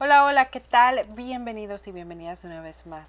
[0.00, 1.04] Hola, hola, ¿qué tal?
[1.16, 3.08] Bienvenidos y bienvenidas una vez más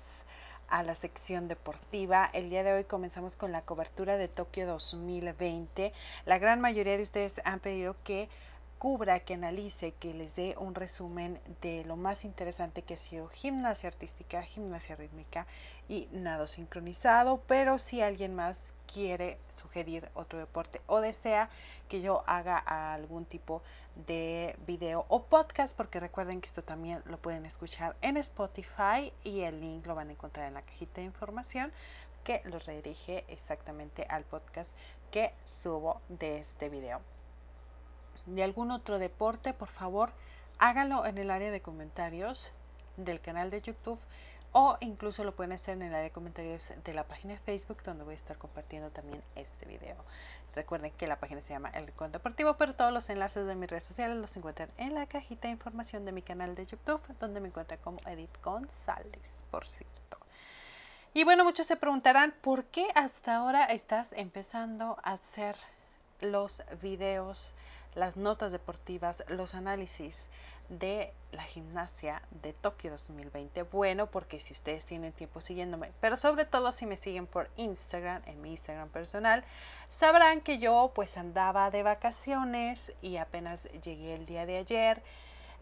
[0.69, 2.27] a la sección deportiva.
[2.33, 5.93] El día de hoy comenzamos con la cobertura de Tokio 2020.
[6.25, 8.27] La gran mayoría de ustedes han pedido que
[8.79, 13.27] cubra, que analice, que les dé un resumen de lo más interesante que ha sido
[13.27, 15.45] gimnasia artística, gimnasia rítmica
[15.89, 17.43] y nado sincronizado.
[17.45, 21.49] Pero si alguien más quiere sugerir otro deporte o desea
[21.87, 23.61] que yo haga algún tipo
[24.07, 29.41] de video o podcast, porque recuerden que esto también lo pueden escuchar en Spotify y
[29.41, 31.71] el link lo van a encontrar en la cajita de información
[32.23, 34.71] que los redirige exactamente al podcast
[35.11, 37.01] que subo de este video
[38.35, 40.11] de algún otro deporte, por favor,
[40.59, 42.53] háganlo en el área de comentarios
[42.97, 43.99] del canal de YouTube
[44.51, 47.83] o incluso lo pueden hacer en el área de comentarios de la página de Facebook
[47.83, 49.95] donde voy a estar compartiendo también este video.
[50.55, 53.69] Recuerden que la página se llama El Rincón Deportivo, pero todos los enlaces de mis
[53.69, 57.39] redes sociales los encuentran en la cajita de información de mi canal de YouTube, donde
[57.39, 60.17] me encuentran como Edith González, por cierto.
[61.13, 65.55] Y bueno, muchos se preguntarán, ¿por qué hasta ahora estás empezando a hacer
[66.21, 67.53] los videos
[67.95, 70.29] las notas deportivas, los análisis
[70.69, 73.63] de la gimnasia de Tokio 2020.
[73.63, 78.21] Bueno, porque si ustedes tienen tiempo siguiéndome, pero sobre todo si me siguen por Instagram,
[78.25, 79.43] en mi Instagram personal,
[79.89, 85.01] sabrán que yo pues andaba de vacaciones y apenas llegué el día de ayer.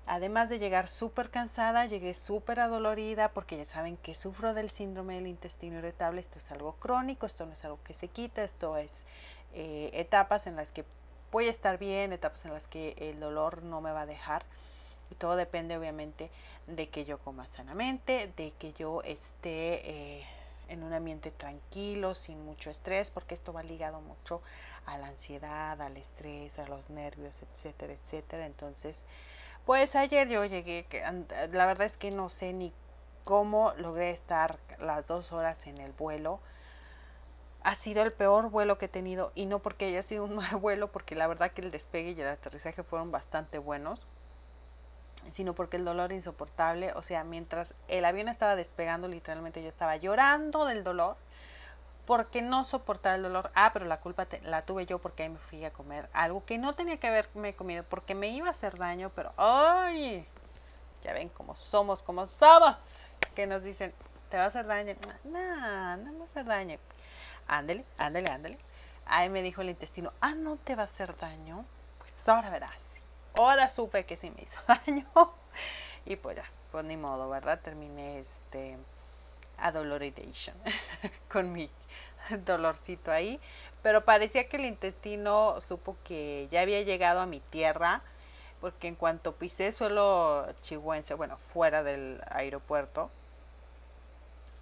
[0.10, 5.16] Además de llegar súper cansada, llegué súper adolorida porque ya saben que sufro del síndrome
[5.16, 6.22] del intestino irritable.
[6.22, 9.06] Esto es algo crónico, esto no es algo que se quita, esto es
[9.54, 10.86] eh, etapas en las que
[11.30, 14.46] voy a estar bien, etapas en las que el dolor no me va a dejar.
[15.10, 16.30] Y todo depende obviamente
[16.68, 20.28] de que yo coma sanamente, de que yo esté eh,
[20.68, 24.42] en un ambiente tranquilo, sin mucho estrés, porque esto va ligado mucho
[24.86, 28.46] a la ansiedad, al estrés, a los nervios, etcétera, etcétera.
[28.46, 29.06] Entonces,
[29.66, 30.86] pues ayer yo llegué,
[31.52, 32.74] la verdad es que no sé ni
[33.24, 36.40] cómo logré estar las dos horas en el vuelo
[37.68, 40.56] ha sido el peor vuelo que he tenido y no porque haya sido un mal
[40.56, 44.08] vuelo, porque la verdad que el despegue y el aterrizaje fueron bastante buenos,
[45.34, 49.96] sino porque el dolor insoportable, o sea, mientras el avión estaba despegando, literalmente yo estaba
[49.98, 51.16] llorando del dolor
[52.06, 53.52] porque no soportaba el dolor.
[53.54, 56.58] Ah, pero la culpa la tuve yo porque ahí me fui a comer algo que
[56.58, 60.26] no tenía que haberme comido porque me iba a hacer daño, pero ¡ay!
[61.04, 62.78] Ya ven cómo somos, cómo somos,
[63.36, 63.94] que nos dicen,
[64.30, 64.96] te va a hacer daño.
[65.26, 66.80] No, no me va a hacer daño
[67.48, 68.58] ándele, ándele, ándele.
[69.06, 71.66] Ahí me dijo el intestino, ah, no te va a hacer daño.
[72.00, 72.87] Pues ahora verás.
[73.38, 75.06] Ahora supe que sí me hizo daño.
[76.06, 77.60] Y pues ya, pues ni modo, ¿verdad?
[77.62, 78.78] Terminé este
[79.58, 80.56] adoloridation
[81.32, 81.70] con mi
[82.46, 83.40] dolorcito ahí.
[83.84, 88.02] Pero parecía que el intestino supo que ya había llegado a mi tierra.
[88.60, 93.12] Porque en cuanto pisé suelo chihuense, bueno, fuera del aeropuerto,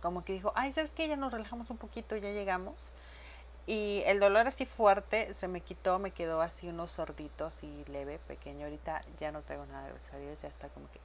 [0.02, 1.07] como que dijo, ay, ¿sabes qué?
[1.07, 2.75] Ya nos relajamos un poquito, ya llegamos.
[3.67, 8.19] Y el dolor así fuerte se me quitó, me quedó así unos sorditos y leve,
[8.27, 8.65] pequeño.
[8.65, 10.99] Ahorita ya no traigo nada, gracias a Dios, ya está como que...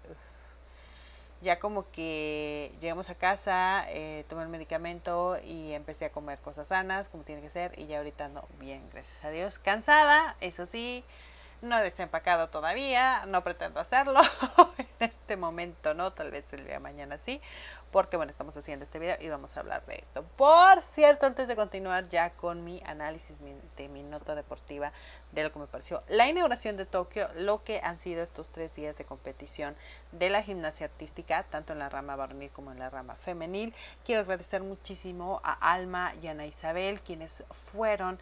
[1.43, 6.67] Ya como que llegamos a casa, eh, tomé el medicamento y empecé a comer cosas
[6.67, 7.79] sanas, como tiene que ser.
[7.79, 9.59] Y ya ahorita no, bien, gracias a Dios.
[9.59, 11.03] Cansada, eso sí,
[11.63, 14.21] no he desempacado todavía, no pretendo hacerlo
[14.79, 16.13] en este momento, ¿no?
[16.13, 17.41] Tal vez el día mañana sí,
[17.91, 20.25] porque bueno, estamos haciendo este video y vamos a hablar de esto.
[20.37, 23.37] Por cierto, antes de continuar ya con mi análisis
[23.77, 24.93] de mi nota deportiva
[25.33, 28.75] de lo que me pareció la inauguración de Tokio, lo que han sido estos tres
[28.75, 29.75] días de competición
[30.13, 33.75] de la gimnasia artística, tanto en la rama varonil como en la rama femenil.
[34.05, 38.19] Quiero agradecer muchísimo a Alma y Ana Isabel, quienes fueron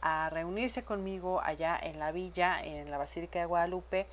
[0.00, 4.06] a reunirse conmigo allá en la villa, en la Basílica de Guadalupe,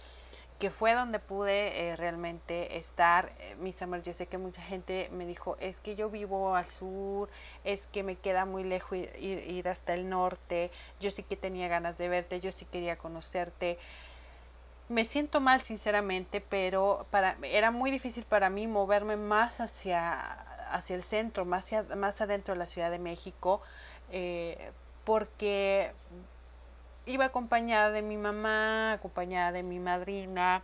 [0.60, 3.32] que fue donde pude eh, realmente estar.
[3.40, 6.66] Eh, mis amores, yo sé que mucha gente me dijo, es que yo vivo al
[6.66, 7.30] sur,
[7.64, 10.70] es que me queda muy lejos ir, ir hasta el norte,
[11.00, 13.80] yo sí que tenía ganas de verte, yo sí quería conocerte.
[14.90, 20.20] Me siento mal, sinceramente, pero para, era muy difícil para mí moverme más hacia,
[20.74, 23.62] hacia el centro, más, hacia, más adentro de la Ciudad de México,
[24.12, 24.72] eh,
[25.06, 25.92] porque
[27.06, 30.62] iba acompañada de mi mamá, acompañada de mi madrina.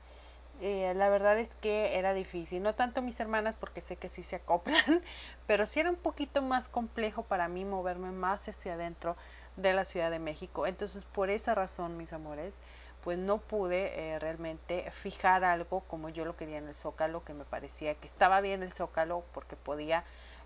[0.61, 4.23] Eh, la verdad es que era difícil, no tanto mis hermanas porque sé que sí
[4.23, 5.01] se acoplan,
[5.47, 9.17] pero sí era un poquito más complejo para mí moverme más hacia adentro
[9.57, 10.65] de la Ciudad de México.
[10.65, 12.53] Entonces, por esa razón, mis amores,
[13.03, 17.33] pues no pude eh, realmente fijar algo como yo lo quería en el Zócalo, que
[17.33, 20.03] me parecía que estaba bien el Zócalo porque podía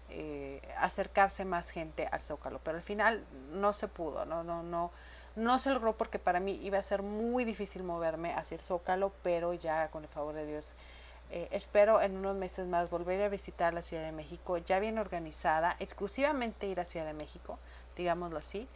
[0.09, 4.91] eh, acercarse más gente al Zócalo, pero al final no se pudo, no, no, no,
[5.39, 9.11] no se logró porque para mí iba a ser muy difícil moverme hacia el Zócalo,
[9.23, 10.65] pero ya con el favor de Dios
[11.31, 14.97] Eh, espero en unos meses más volver a visitar la Ciudad de México, ya bien
[14.97, 17.59] organizada, exclusivamente ir a Ciudad de México,
[17.95, 18.67] digámoslo así,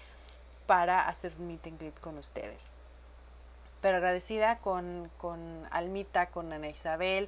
[0.68, 2.70] para hacer un meet and con ustedes.
[3.82, 7.28] Pero agradecida con, con Almita, con Ana Isabel.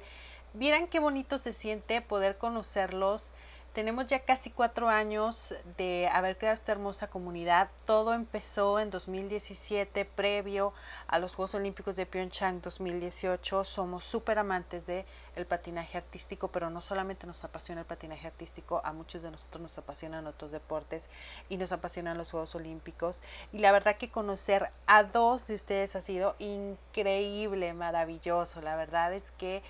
[0.54, 3.28] Vieran qué bonito se siente poder conocerlos
[3.76, 7.68] tenemos ya casi cuatro años de haber creado esta hermosa comunidad.
[7.84, 10.72] Todo empezó en 2017, previo
[11.08, 13.64] a los Juegos Olímpicos de Pyeongchang 2018.
[13.64, 18.80] Somos súper amantes del el patinaje artístico, pero no solamente nos apasiona el patinaje artístico,
[18.82, 21.10] a muchos de nosotros nos apasionan otros deportes
[21.50, 23.20] y nos apasionan los Juegos Olímpicos.
[23.52, 28.62] Y la verdad que conocer a dos de ustedes ha sido increíble, maravilloso.
[28.62, 29.62] La verdad es que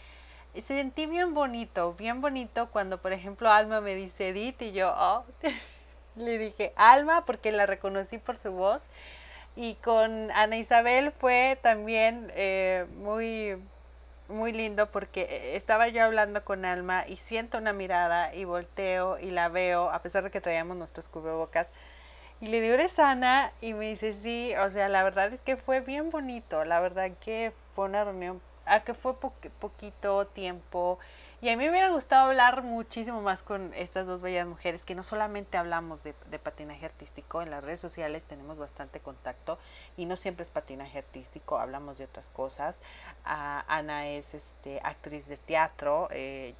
[0.62, 5.25] sentí bien bonito, bien bonito cuando, por ejemplo, Alma me dice Edith y yo, oh,
[6.17, 8.82] le dije Alma porque la reconocí por su voz.
[9.55, 13.56] Y con Ana Isabel fue también eh, muy,
[14.29, 19.31] muy lindo porque estaba yo hablando con Alma y siento una mirada y volteo y
[19.31, 21.69] la veo, a pesar de que traíamos nuestros cubrebocas.
[22.41, 23.50] Y le digo, ¿eres Ana?
[23.62, 27.11] Y me dice, sí, o sea, la verdad es que fue bien bonito, la verdad
[27.25, 30.98] que fue una reunión a que fue poquito tiempo.
[31.42, 34.94] Y a mí me hubiera gustado hablar muchísimo más con estas dos bellas mujeres, que
[34.94, 39.58] no solamente hablamos de, patinaje artístico, en las redes sociales tenemos bastante contacto
[39.98, 42.78] y no siempre es patinaje artístico, hablamos de otras cosas.
[43.24, 46.54] Ana es este, actriz de teatro, eh,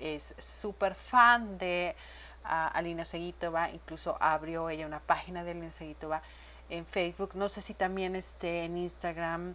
[0.00, 1.94] es súper fan de
[2.42, 6.22] Alina Seguitova, incluso abrió ella una página de Alina Seguitova
[6.70, 9.54] en Facebook, no sé si también esté en Instagram.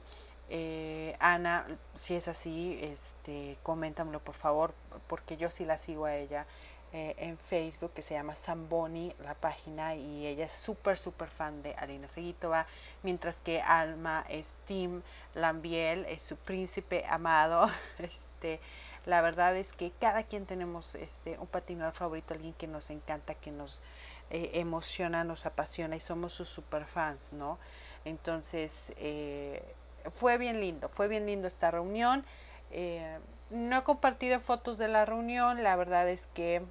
[0.50, 4.74] Eh, Ana, si es así, este, coméntamelo por favor,
[5.08, 6.46] porque yo sí la sigo a ella
[6.92, 11.64] eh, en Facebook, que se llama Zamboni, la página, y ella es súper, súper fan
[11.64, 12.68] de Alina Seguitova,
[13.02, 15.02] mientras que Alma es Tim
[15.34, 17.70] Lambiel, es su príncipe amado.
[18.44, 18.60] Este,
[19.06, 23.36] la verdad es que cada quien tenemos este, un patinador favorito, alguien que nos encanta,
[23.36, 23.82] que nos
[24.30, 27.58] eh, emociona, nos apasiona y somos sus super fans, ¿no?
[28.06, 29.64] Entonces, eh,
[30.12, 32.26] fue bien lindo, fue bien lindo esta reunión.
[32.72, 33.18] Eh,
[33.50, 36.62] no he compartido fotos de la reunión, la verdad es que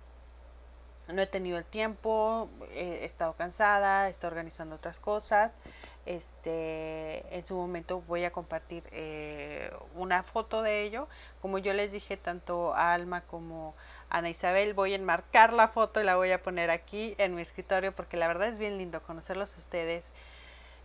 [1.08, 5.52] no he tenido el tiempo, he estado cansada, he estado organizando otras cosas.
[6.04, 11.08] Este, en su momento voy a compartir eh, una foto de ello.
[11.40, 13.74] Como yo les dije, tanto a Alma como
[14.10, 17.34] a Ana Isabel, voy a enmarcar la foto y la voy a poner aquí en
[17.34, 20.04] mi escritorio porque la verdad es bien lindo conocerlos a ustedes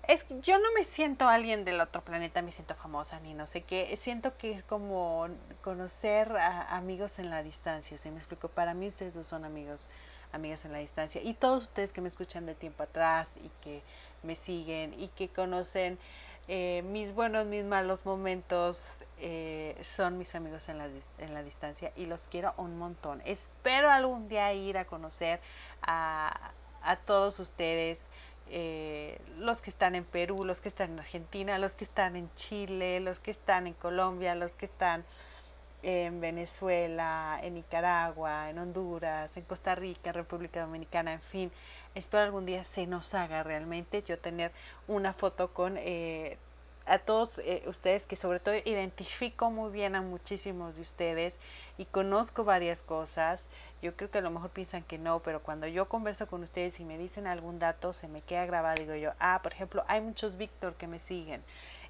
[0.07, 3.45] es que yo no me siento alguien del otro planeta, me siento famosa ni no
[3.45, 3.95] sé qué.
[3.97, 5.27] Siento que es como
[5.63, 7.97] conocer a amigos en la distancia.
[7.97, 8.47] ¿Se me explico?
[8.47, 9.89] Para mí ustedes dos son amigos,
[10.31, 11.21] amigas en la distancia.
[11.21, 13.81] Y todos ustedes que me escuchan de tiempo atrás y que
[14.23, 15.99] me siguen y que conocen
[16.47, 18.81] eh, mis buenos, mis malos momentos,
[19.19, 23.21] eh, son mis amigos en la, en la distancia y los quiero un montón.
[23.25, 25.41] Espero algún día ir a conocer
[25.81, 26.51] a,
[26.81, 27.97] a todos ustedes
[28.49, 32.29] eh, los que están en Perú, los que están en Argentina, los que están en
[32.35, 35.03] Chile, los que están en Colombia, los que están
[35.83, 41.51] en Venezuela, en Nicaragua, en Honduras, en Costa Rica, en República Dominicana, en fin.
[41.95, 44.51] Espero algún día se nos haga realmente yo tener
[44.87, 46.37] una foto con eh,
[46.87, 51.33] a todos eh, ustedes que sobre todo identifico muy bien a muchísimos de ustedes
[51.77, 53.47] y conozco varias cosas.
[53.81, 56.79] Yo creo que a lo mejor piensan que no, pero cuando yo converso con ustedes
[56.79, 58.75] y me dicen algún dato, se me queda grabado.
[58.81, 61.43] Digo yo, ah, por ejemplo, hay muchos Víctor que me siguen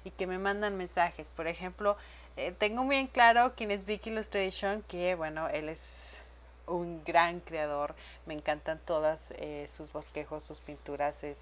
[0.04, 1.28] y que me mandan mensajes.
[1.30, 1.96] Por ejemplo,
[2.36, 6.18] eh, tengo bien claro quién es Vic Illustration, que bueno, él es
[6.66, 7.94] un gran creador.
[8.26, 11.24] Me encantan todas eh, sus bosquejos, sus pinturas.
[11.24, 11.38] Es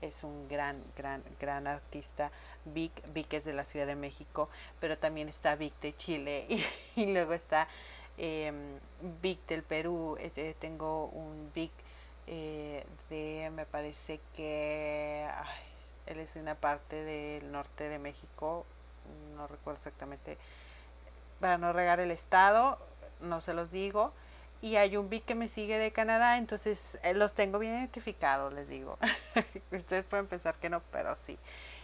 [0.00, 2.30] es un gran, gran, gran artista.
[2.64, 4.48] Vic, Vic es de la Ciudad de México,
[4.80, 6.46] pero también está Vic de Chile
[6.96, 7.68] y, luego está
[8.16, 8.52] eh,
[9.22, 10.16] Vic del Perú.
[10.20, 11.72] Este, tengo un Vic
[12.26, 15.26] eh, de, me parece que
[16.06, 18.66] él es de una parte del norte de México,
[19.36, 20.36] no recuerdo exactamente,
[21.40, 22.78] para no regar el estado,
[23.20, 24.12] no se los digo
[24.60, 28.52] y hay un Vic que me sigue de Canadá, entonces eh, los tengo bien identificados,
[28.52, 28.98] les digo.
[29.72, 31.38] Ustedes pueden pensar que no, pero sí.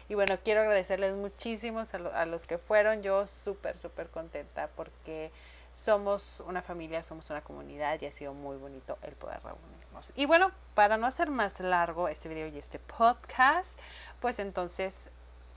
[0.09, 3.02] Y bueno, quiero agradecerles muchísimo a, los que fueron.
[3.02, 5.31] Yo súper, súper contenta porque
[5.73, 10.12] somos una familia, somos una comunidad y ha sido muy bonito el poder reunirnos.
[10.14, 13.78] Y bueno, para no hacer más largo este video y este podcast,
[14.21, 15.09] pues entonces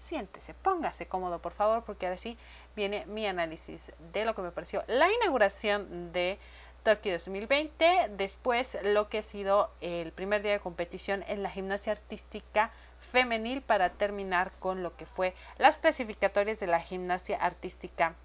[0.08, 2.38] siéntese, póngase cómodo por favor, porque ahora sí
[2.76, 3.82] viene mi análisis
[4.14, 6.40] de lo que me pareció la inauguración de
[6.88, 11.92] Tokio 2020, después lo que ha sido el primer día de competición en la gimnasia
[11.92, 12.72] artística
[13.12, 18.16] femenil para terminar con lo que fue las clasificatorias de la gimnasia artística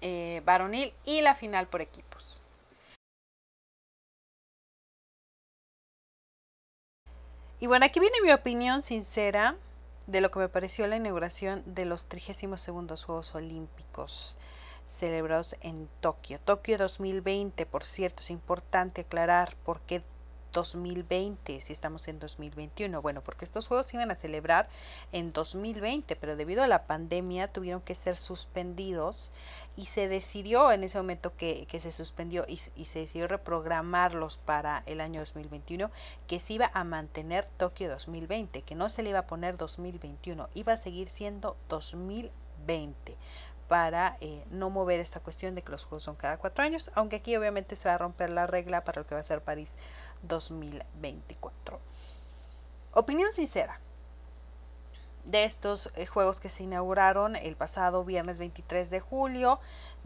[0.00, 2.40] eh, varonil y la final por equipos.
[7.60, 9.56] Y bueno, aquí viene mi opinión sincera
[10.06, 14.38] de lo que me pareció la inauguración de los 32 Juegos Olímpicos
[14.88, 16.40] celebrados en Tokio.
[16.40, 20.02] Tokio 2020, por cierto, es importante aclarar por qué
[20.52, 23.02] 2020 si estamos en 2021.
[23.02, 24.68] Bueno, porque estos juegos iban a celebrar
[25.12, 29.30] en 2020, pero debido a la pandemia tuvieron que ser suspendidos
[29.76, 34.82] y se decidió en ese momento que, se suspendió y, y, se decidió reprogramarlos para
[34.86, 35.90] el año 2021,
[36.26, 40.48] que se iba a mantener Tokio 2020, que no se le iba a poner 2021,
[40.54, 43.16] iba a seguir siendo 2020
[43.68, 47.16] para eh, no mover esta cuestión de que los juegos son cada cuatro años, aunque
[47.16, 49.70] aquí obviamente se va a romper la regla para lo que va a ser París
[50.22, 51.78] 2024.
[52.94, 53.80] Opinión sincera
[55.24, 59.60] de estos eh, juegos que se inauguraron el pasado viernes 23 de julio,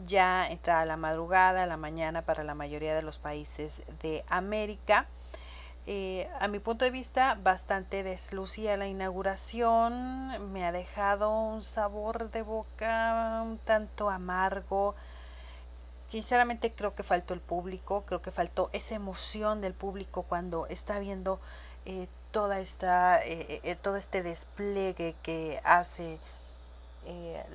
[0.04, 5.07] ya entra la madrugada, la mañana para la mayoría de los países de América.
[5.87, 12.31] Eh, a mi punto de vista, bastante deslucía la inauguración, me ha dejado un sabor
[12.31, 14.95] de boca un tanto amargo.
[16.09, 21.01] Sinceramente creo que faltó el público, creo que faltó esa emoción del público cuando está
[21.01, 21.41] viendo
[21.85, 26.19] eh, toda esta, eh, todo este despliegue que hace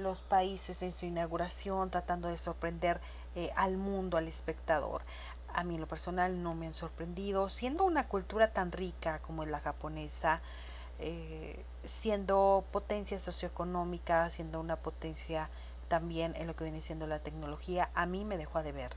[0.01, 2.99] los países en su inauguración, tratando de sorprender
[3.55, 5.01] al mundo, al espectador
[5.53, 9.43] a mí en lo personal no me han sorprendido, siendo una cultura tan rica como
[9.43, 10.41] es la japonesa,
[10.99, 15.49] eh, siendo potencia socioeconómica, siendo una potencia
[15.87, 18.91] también en lo que viene siendo la tecnología, a mí me dejó de ver.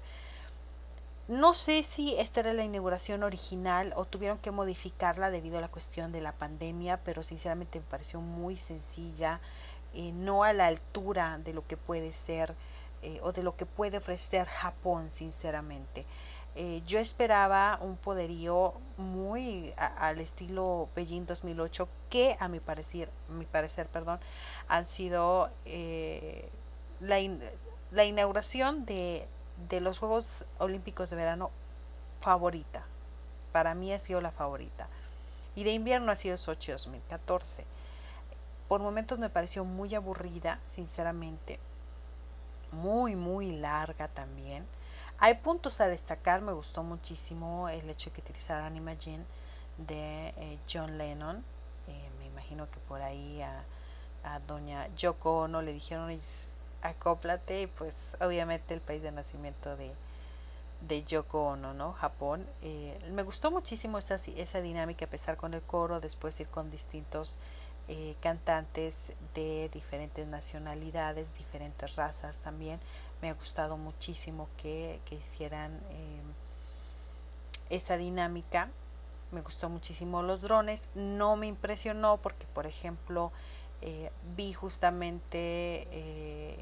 [1.28, 5.69] No sé si esta era la inauguración original o tuvieron que modificarla debido a la
[5.69, 9.38] cuestión de la pandemia, pero sinceramente me pareció muy sencilla,
[9.95, 12.52] eh, no a la altura de lo que puede ser
[13.02, 16.04] eh, o de lo que puede ofrecer Japón, sinceramente.
[16.57, 23.45] Eh, yo esperaba un poderío muy al estilo Beijing 2008 que a mi parecer, mi
[23.45, 24.19] parecer perdón,
[24.69, 26.49] han sido eh,
[27.00, 27.19] la,
[27.92, 29.25] la, inauguración de,
[29.69, 31.50] de los Juegos Olímpicos de Verano
[32.21, 32.83] favorita.
[33.52, 34.88] Para mí ha sido la favorita.
[35.54, 37.64] Y de invierno ha sido Sochi 2014.
[38.69, 41.59] Por momentos me pareció muy aburrida, sinceramente.
[42.73, 44.64] Muy, muy larga también
[45.21, 49.23] hay puntos a destacar, me gustó muchísimo el hecho de que utilizaran Imagine
[49.77, 51.37] de eh, John Lennon.
[51.89, 53.62] Eh, me imagino que por ahí a,
[54.49, 56.19] doña Yoko no le dijeron
[56.83, 59.91] acóplate y pues obviamente el país de nacimiento de,
[60.89, 61.93] de Yoko Ono, ¿no?
[61.93, 62.47] Japón.
[62.62, 67.37] Eh, me gustó muchísimo esa, esa dinámica, empezar con el coro, después ir con distintos
[68.21, 72.79] cantantes de diferentes nacionalidades, diferentes razas también
[73.23, 76.21] me ha gustado muchísimo que, hicieran eh,
[77.71, 78.69] esa dinámica.
[79.33, 80.83] Me gustó muchísimo los drones.
[80.95, 83.31] No me impresionó porque, por ejemplo,
[83.83, 86.59] eh, vi justamente eh,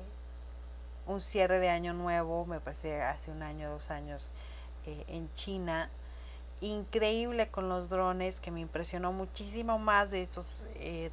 [1.07, 4.27] un cierre de año nuevo, me parece hace un año, dos años,
[4.87, 5.91] en China.
[6.61, 10.65] Increíble con los drones, que me impresionó muchísimo más de esos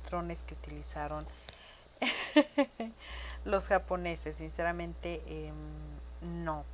[0.10, 1.26] drones que utilizaron
[3.46, 6.66] los japoneses, sinceramente em, no.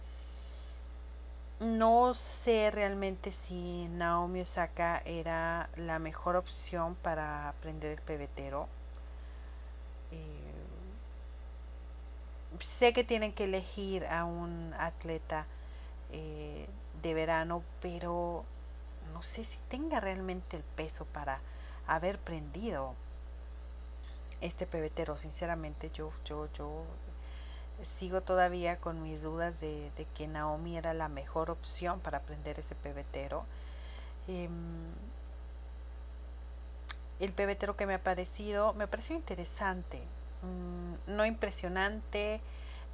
[1.59, 8.67] No sé realmente si Naomi Osaka era la mejor opción para aprender el pebetero.
[10.11, 10.51] Eh,
[12.65, 15.45] sé que tienen que elegir a un atleta
[16.11, 16.65] eh,
[17.03, 18.43] de verano, pero
[19.13, 21.39] no sé si tenga realmente el peso para
[21.85, 22.95] haber prendido
[24.41, 25.17] este pebetero.
[25.17, 26.83] Sinceramente, yo, yo, yo
[27.85, 32.75] sigo todavía con mis dudas de, que Naomi era la mejor opción para aprender ese
[32.75, 33.43] pebetero.
[34.27, 34.51] Em,
[37.19, 39.99] el pebetero que me ha parecido, me pareció interesante,
[40.41, 42.41] mm, no impresionante,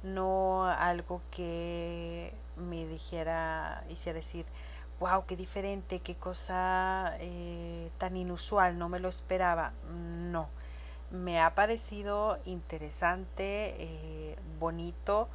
[0.02, 4.44] no algo que me dijera, hiciera decir,
[5.00, 9.72] wow, qué diferente, qué cosa eh, tan inusual, no me lo esperaba.
[9.90, 10.48] No,
[11.10, 15.28] me ha parecido interesante, eh, bonito,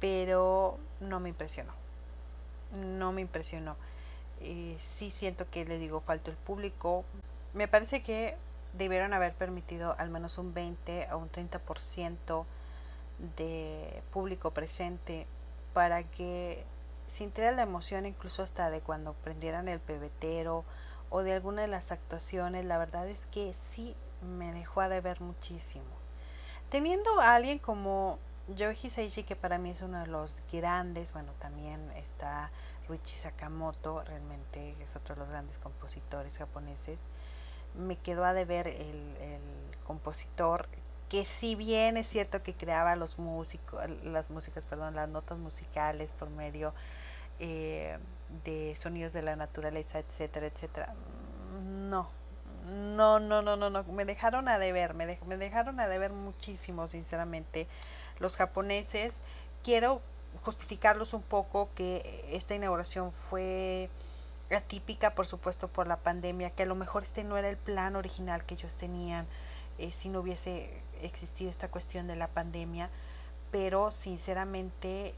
[0.00, 1.72] pero no me impresionó.
[2.72, 3.76] No me impresionó.
[4.40, 7.04] Eh, sí siento que les digo, falta el público.
[7.54, 8.36] Me parece que
[8.74, 12.44] debieron haber permitido al menos un 20 o un 30%
[13.36, 15.26] de público presente
[15.72, 16.64] para que
[17.08, 20.64] sintiera la emoción incluso hasta de cuando prendieran el pebetero
[21.10, 22.64] o de alguna de las actuaciones.
[22.64, 23.94] La verdad es que sí
[24.24, 25.84] me dejó a deber muchísimo.
[26.70, 31.32] Teniendo a alguien como Yoji Seishi, que para mí es uno de los grandes, bueno,
[31.38, 32.50] también está
[32.88, 36.98] Ruichi Sakamoto, realmente es otro de los grandes compositores japoneses.
[37.74, 39.40] Me quedó a deber el, el
[39.84, 40.66] compositor
[41.08, 46.12] que si bien es cierto que creaba los músicos, las músicas, perdón, las notas musicales
[46.12, 46.72] por medio
[47.38, 47.98] eh,
[48.44, 50.92] de sonidos de la naturaleza, etcétera, etcétera,
[51.62, 52.08] no,
[52.64, 56.88] no, no, no, no, no, me dejaron a deber, me, me dejaron a deber muchísimo,
[56.88, 57.66] sinceramente,
[58.18, 59.14] los japoneses.
[59.62, 60.00] Quiero
[60.42, 63.88] justificarlos un poco que esta inauguración fue
[64.54, 67.96] atípica, por supuesto, por la pandemia, que a lo mejor este no era el plan
[67.96, 69.26] original que ellos tenían
[69.78, 70.70] eh, si no hubiese
[71.02, 72.88] existido esta cuestión de la pandemia,
[73.50, 75.14] pero sinceramente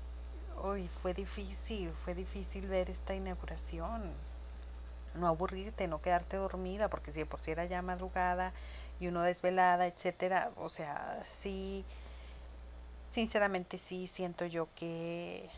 [0.62, 4.12] hoy fue difícil, fue difícil ver esta inauguración.
[5.17, 8.53] No aburrirte, no quedarte dormida, porque si por si era ya madrugada
[9.01, 11.85] y uno desvelada, etcétera, o sea, sí,
[13.11, 15.49] sinceramente sí siento yo que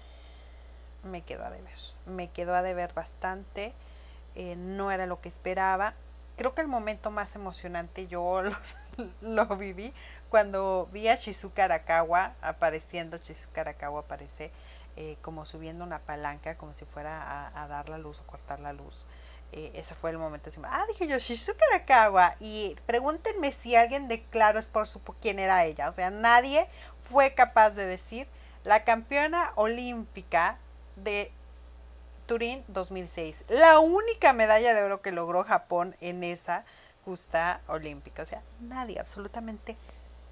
[1.05, 3.73] me quedó a deber, me quedó a deber bastante,
[4.35, 5.95] eh, no era lo que esperaba.
[6.37, 8.57] Creo que el momento más emocionante yo lo,
[9.21, 9.93] lo viví
[10.31, 14.51] cuando vi a Shizuka Arakawa apareciendo, Shizuka Arakawa aparece
[15.01, 18.73] eh, como subiendo una palanca, como si fuera a, dar la luz o cortar la
[18.73, 19.07] luz.
[19.53, 20.51] Eh, ese fue el momento.
[20.65, 22.35] Ah, dije yo, Shizuka Arakawa.
[22.41, 25.89] Y pregúntenme si alguien de claro es por supo quién era ella.
[25.89, 26.69] O sea, nadie
[27.09, 28.27] fue capaz de decir
[28.65, 30.59] la campeona olímpica
[30.97, 31.31] de
[32.27, 33.37] Turín 2006.
[33.49, 36.65] La única medalla de oro que logró Japón en esa
[37.05, 38.23] justa olímpica.
[38.23, 39.77] O sea, nadie, absolutamente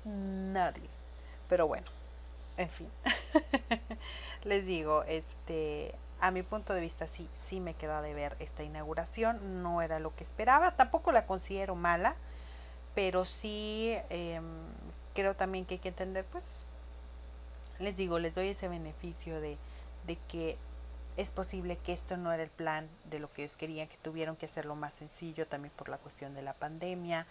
[0.04, 0.88] nadie.
[1.49, 1.87] Pero bueno,
[2.56, 2.90] en fin.
[4.44, 8.62] Les digo, este, a mi punto de vista sí, sí me quedó de ver esta
[8.62, 9.62] inauguración.
[9.62, 10.73] No era lo que esperaba.
[10.73, 12.14] Tampoco la considero mala.
[12.95, 14.45] Pero sí em,
[15.14, 16.45] creo también que hay que entender, pues,
[17.78, 19.58] les digo, les doy ese beneficio de,
[20.06, 20.56] de que
[21.17, 24.36] es posible que esto no era el plan de lo que ellos querían, que tuvieron
[24.36, 27.26] que hacerlo más sencillo también por la cuestión de la pandemia.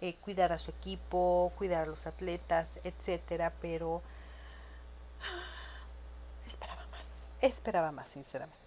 [0.00, 4.02] Eh, cuidar a su equipo, cuidar a los atletas, etcétera, pero
[7.42, 8.62] esperaba más, sinceramente.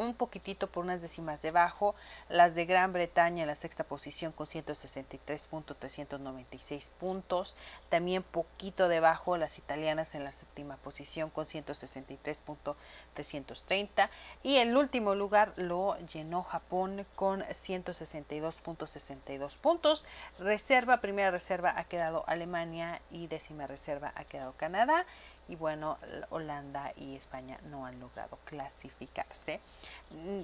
[0.00, 1.94] un poquitito por unas décimas debajo,
[2.30, 7.54] las de Gran Bretaña en la sexta posición con 163.396 puntos,
[7.90, 14.08] también poquito debajo las italianas en la séptima posición con 163.330
[14.42, 20.06] y el último lugar lo llenó Japón con 162.62 puntos.
[20.38, 25.04] Reserva, primera reserva ha quedado Alemania y décima reserva ha quedado Canadá
[25.50, 25.98] y bueno,
[26.30, 29.58] Holanda y España no han logrado clasificarse.
[30.10, 30.42] Mm,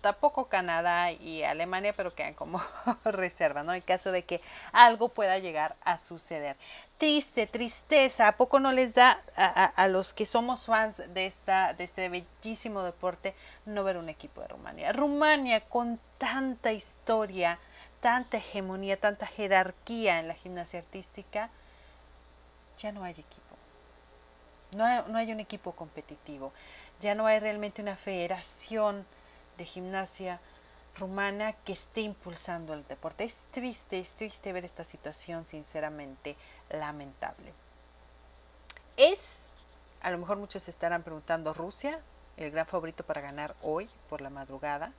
[0.00, 2.60] tampoco Canadá y Alemania, pero quedan como
[3.04, 3.72] reserva, ¿no?
[3.72, 4.40] En caso de que
[4.72, 6.56] algo pueda llegar a suceder.
[6.98, 11.84] Triste, tristeza, ¿a poco no les da a, los que somos fans de, esta, de
[11.84, 14.92] este bellísimo deporte no ver un equipo de Rumania?
[14.92, 17.60] Rumania con tanta historia,
[18.00, 21.48] tanta hegemonía, tanta jerarquía en la gimnasia artística,
[22.78, 23.47] ya no hay equipo
[24.72, 26.52] no hay, un equipo competitivo.
[27.00, 29.04] Ya no hay realmente una federación
[29.56, 30.40] de gimnasia
[30.98, 33.24] rumana que esté impulsando el deporte.
[33.24, 36.36] Es triste, es triste ver esta situación, sinceramente
[36.70, 37.52] lamentable.
[38.96, 39.38] Es,
[40.02, 42.00] a lo mejor muchos estarán preguntando, Rusia,
[42.36, 44.92] el gran favorito para ganar hoy por la madrugada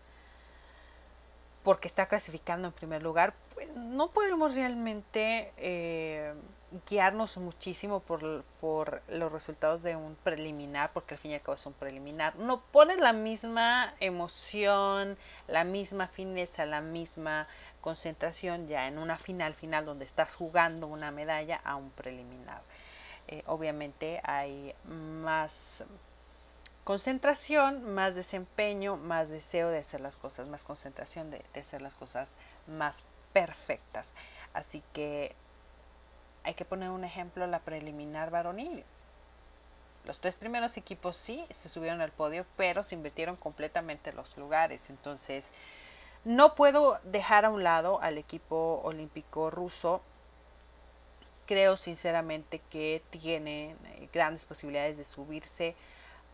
[1.63, 6.34] porque está clasificando en primer lugar, pues no podemos realmente eh,
[6.88, 11.55] guiarnos muchísimo por, por, los resultados de un preliminar, porque al fin y al cabo
[11.55, 12.36] es un preliminar.
[12.36, 17.47] No pones la misma emoción, la misma fineza, la misma
[17.82, 22.62] concentración ya en una final final donde estás jugando una medalla a un preliminar.
[23.27, 25.84] Eh, obviamente hay más
[26.84, 32.27] concentración, más desempeño, más deseo de hacer las cosas, más concentración de, hacer las cosas
[32.67, 34.13] más perfectas.
[34.53, 35.36] Así que
[36.43, 38.84] hay que poner un ejemplo, la preliminar varonil.
[40.06, 44.89] Los tres primeros equipos sí se subieron al podio, pero se invirtieron completamente los lugares.
[44.89, 45.45] Entonces,
[46.25, 50.02] no puedo dejar a un lado al equipo olímpico ruso.
[51.45, 53.78] Creo sinceramente que tienen
[54.13, 55.75] grandes posibilidades de subirse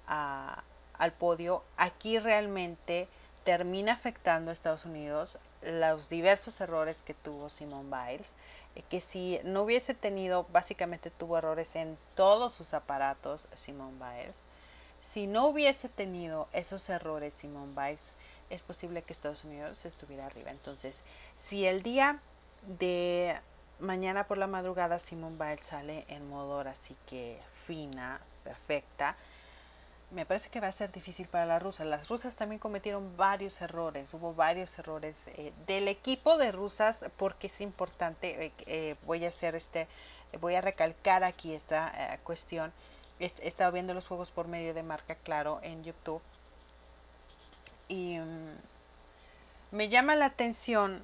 [0.07, 3.07] al podio, aquí realmente
[3.43, 8.35] termina afectando a Estados Unidos los diversos errores que tuvo Simone Biles, eh,
[8.83, 14.35] que si no hubiese tenido, básicamente tuvo errores en todos sus aparatos Simone Biles,
[15.13, 18.15] si no hubiese tenido esos errores Simone Biles,
[18.49, 20.51] es posible que Estados Unidos estuviera arriba.
[20.51, 20.95] Entonces,
[21.37, 22.19] si el día
[22.79, 23.37] de
[23.79, 29.15] mañana por la madrugada Simone Biles sale en modo así que fina, perfecta,
[30.11, 31.87] me parece que va a ser difícil para las rusas.
[31.87, 37.47] Las rusas también cometieron varios errores, hubo varios errores eh, del equipo de rusas porque
[37.47, 39.87] es importante, eh, eh, voy a hacer este,
[40.39, 42.71] voy a recalcar aquí esta cuestión.
[43.19, 46.21] He, estado viendo los juegos por medio de marca claro en YouTube
[47.87, 48.55] y mm,
[49.71, 51.01] me llama la atención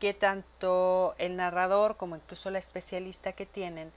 [0.00, 3.92] que tanto el narrador como incluso la especialista que tienen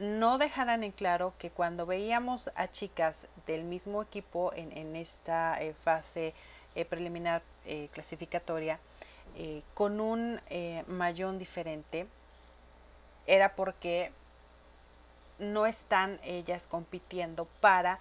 [0.00, 5.74] no dejarán en claro que cuando veíamos a chicas del mismo equipo en, esta eh,
[5.74, 6.32] fase
[6.74, 8.78] eh, preliminar eh, clasificatoria
[9.74, 10.40] con un
[10.88, 12.04] mayón diferente,
[13.28, 14.10] era porque
[15.38, 18.00] no están ellas compitiendo para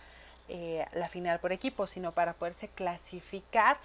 [0.93, 3.77] la final por equipo, sino para poderse clasificar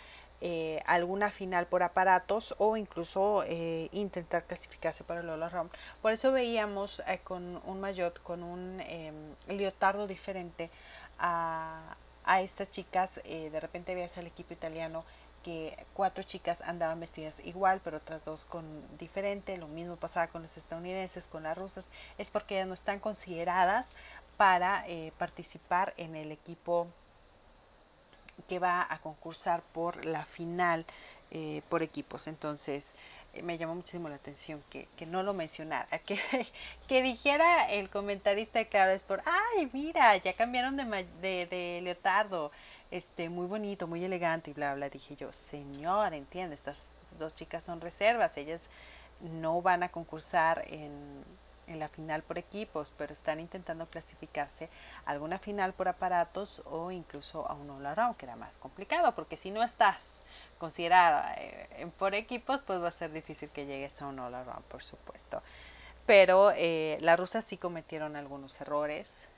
[0.47, 5.71] eh, alguna final por aparatos o incluso eh, intentar clasificarse para el All Round.
[6.03, 9.15] Por eso veíamos eh, con un maillot, con un em,
[9.49, 10.69] leotardo diferente
[11.19, 13.23] a, a estas chicas.
[13.25, 15.03] de repente veías al equipo italiano
[15.43, 18.65] que cuatro chicas andaban vestidas igual, pero otras dos con
[18.99, 19.57] diferente.
[19.57, 21.87] Lo mismo pasaba con los estadounidenses, con las rusas.
[22.19, 23.87] Es porque ellas no están consideradas
[24.37, 24.85] para
[25.17, 26.87] participar en el equipo
[28.49, 30.85] que va a concursar por la final
[31.31, 32.27] eh, por equipos.
[32.27, 32.89] Entonces,
[33.35, 36.19] eh, me llamó muchísimo la atención que, no lo mencionara, que,
[36.89, 40.85] que dijera el comentarista de Claro por ay, mira, ya cambiaron de,
[41.21, 42.53] de, de, leotardo,
[42.91, 44.89] este, muy bonito, muy elegante y bla, bla.
[44.89, 46.79] Dije yo, señor, entiende, estas
[47.19, 48.63] dos chicas son reservas, ellas
[49.21, 50.93] no van a concursar en,
[51.67, 54.69] en la final por equipos, pero están intentando clasificarse
[55.07, 59.13] a alguna final por aparatos o incluso a un all around, que era más complicado,
[59.15, 60.23] porque si no estás
[60.59, 64.65] considerada eh, por equipos, pues va a ser difícil que llegues a un all around,
[64.65, 65.43] por supuesto.
[66.07, 69.29] Pero eh, las rusas sí cometieron algunos errores.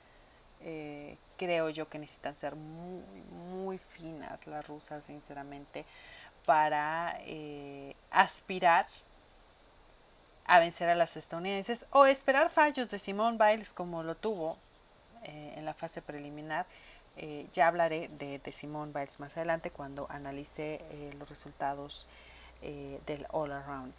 [0.61, 3.03] Eh, creo yo que necesitan ser muy,
[3.53, 5.85] muy finas las rusas, sinceramente,
[6.45, 7.19] para
[8.11, 8.85] aspirar
[10.47, 14.57] a vencer a las estadounidenses o esperar fallos de Simone Biles como lo tuvo
[15.23, 16.65] eh, en la fase preliminar.
[17.17, 22.07] Eh, ya hablaré de, Simone Biles más adelante cuando analice eh, los resultados
[23.05, 23.93] del All Around.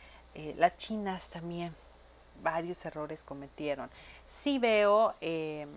[0.57, 1.73] las chinas también
[2.43, 3.89] varios errores cometieron.
[4.29, 5.69] Sí veo em,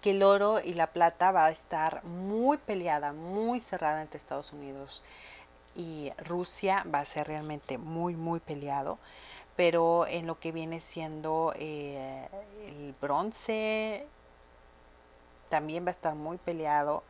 [0.00, 4.52] que el oro y la plata va a estar muy peleada, muy cerrada entre Estados
[4.52, 5.02] Unidos
[6.18, 8.98] Rusia va a ser realmente muy, muy peleado.
[9.56, 12.28] Pero en lo que viene siendo eh,
[12.66, 14.06] el bronce,
[15.50, 17.02] también va a estar muy peleado.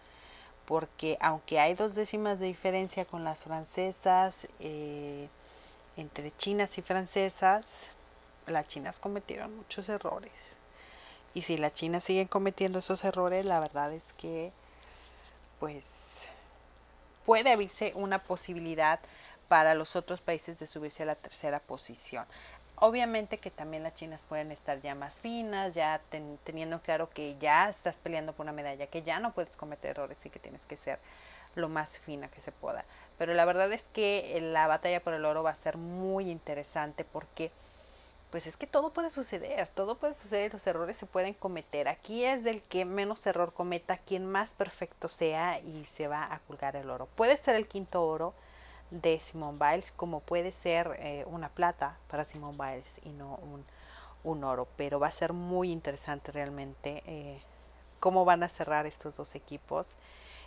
[0.66, 5.28] Porque aunque hay dos décimas de diferencia con las francesas, eh,
[5.96, 7.88] entre chinas y francesas,
[8.46, 10.32] las chinas cometieron muchos errores.
[11.34, 14.52] Y si las chinas siguen cometiendo esos errores, la verdad es que,
[15.60, 15.84] pues,
[17.24, 19.00] puede abrirse una posibilidad
[19.48, 22.24] para los otros países de subirse a la tercera posición.
[22.76, 26.00] Obviamente que también las chinas pueden estar ya más finas, ya
[26.44, 30.24] teniendo claro que ya estás peleando por una medalla, que ya no puedes cometer errores
[30.26, 30.98] y que tienes que ser
[31.54, 32.84] lo más fina que se pueda.
[33.18, 37.04] Pero la verdad es que la batalla por el oro va a ser muy interesante
[37.04, 37.52] porque
[38.32, 41.86] pues es que todo puede suceder, todo puede suceder, los errores se pueden cometer.
[41.86, 46.38] Aquí es del que menos error cometa, quien más perfecto sea y se va a
[46.38, 47.06] colgar el oro.
[47.14, 48.32] Puede ser el quinto oro
[48.90, 53.38] de Simone Biles, como puede ser eh, una plata para Simone Biles y no
[54.24, 57.38] un, oro, pero va a ser muy interesante realmente eh,
[58.00, 59.88] cómo van a cerrar estos dos equipos.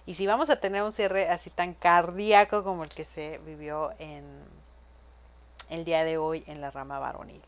[0.08, 3.91] Y si vamos a tener un cierre así tan cardíaco como el que se vivió
[4.00, 4.26] en
[5.69, 7.43] el día de hoy en la rama varonil.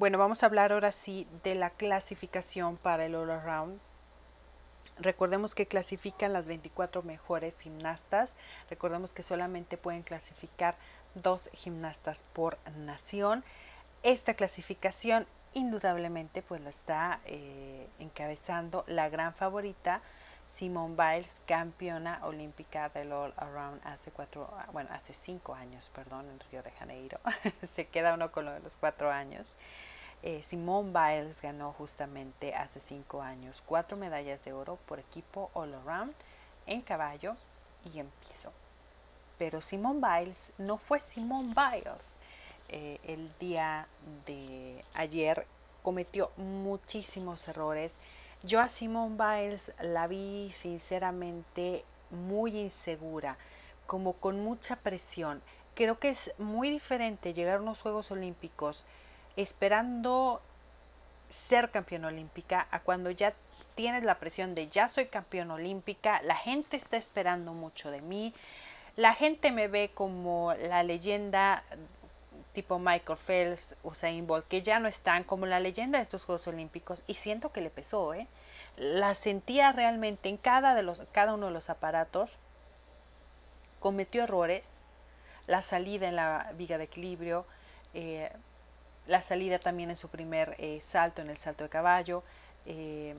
[0.00, 3.78] Bueno, vamos a hablar ahora sí de la clasificación para el All Around.
[4.98, 8.32] Recordemos que clasifican las 24 mejores gimnastas.
[8.70, 10.74] Recordemos que solamente pueden clasificar
[11.14, 13.44] dos gimnastas por nación.
[14.02, 20.00] Esta clasificación indudablemente pues la está eh, encabezando la gran favorita
[20.54, 26.40] Simone Biles, campeona olímpica del All Around hace cuatro, bueno, hace cinco años, perdón, en
[26.50, 27.18] Río de Janeiro.
[27.76, 29.46] Se queda uno con lo de los cuatro años.
[30.22, 35.72] Eh, Simone Biles ganó justamente hace cinco años cuatro medallas de oro por equipo all
[35.74, 36.14] around
[36.66, 37.36] en caballo
[37.86, 38.52] y en piso.
[39.38, 42.16] Pero Simone Biles no fue Simone Biles.
[42.68, 43.86] Eh, el día
[44.26, 45.46] de ayer
[45.82, 47.92] cometió muchísimos errores.
[48.42, 53.38] Yo a Simone Biles la vi sinceramente muy insegura,
[53.86, 55.40] como con mucha presión.
[55.74, 58.84] Creo que es muy diferente llegar a unos Juegos Olímpicos
[59.36, 60.40] esperando
[61.30, 63.32] ser campeón olímpica a cuando ya
[63.74, 68.34] tienes la presión de ya soy campeón olímpica, la gente está esperando mucho de mí,
[68.96, 71.62] la gente me ve como la leyenda
[72.52, 76.48] tipo Michael Phelps, Usain Bolt, que ya no están como la leyenda de estos Juegos
[76.48, 78.26] Olímpicos y siento que le pesó, ¿eh?
[78.76, 82.36] La sentía realmente en cada, de los, cada uno de los aparatos,
[83.78, 84.68] cometió errores,
[85.46, 87.46] la salida en la viga de equilibrio,
[87.94, 88.30] eh,
[89.06, 92.22] la salida también en su primer eh, salto, en el salto de caballo,
[92.66, 93.14] eh,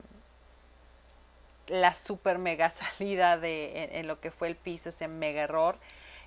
[1.68, 5.76] la super mega salida de, en, lo que fue el piso, ese mega error.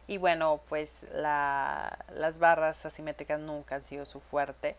[0.07, 4.75] Y bueno, pues las barras asimétricas nunca han sido su fuerte.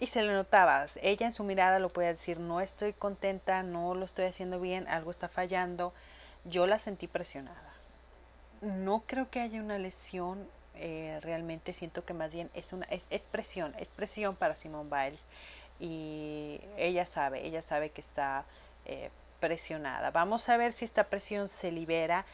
[0.00, 3.96] Y se le notaba, ella en su mirada lo puede decir, no estoy contenta, no
[3.96, 5.92] lo estoy haciendo bien, algo está fallando.
[6.44, 7.72] Yo la sentí presionada.
[8.60, 10.46] No creo que haya una lesión
[10.78, 15.26] eh, realmente siento que más bien es una es, presión, es presión para Simone Biles
[15.80, 18.44] y ella sabe, ella sabe que está
[18.86, 19.10] eh,
[19.40, 20.10] presionada.
[20.10, 22.24] Vamos a ver si esta presión se libera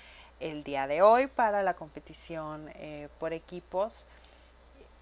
[0.41, 4.05] el día de hoy para la competición eh, por equipos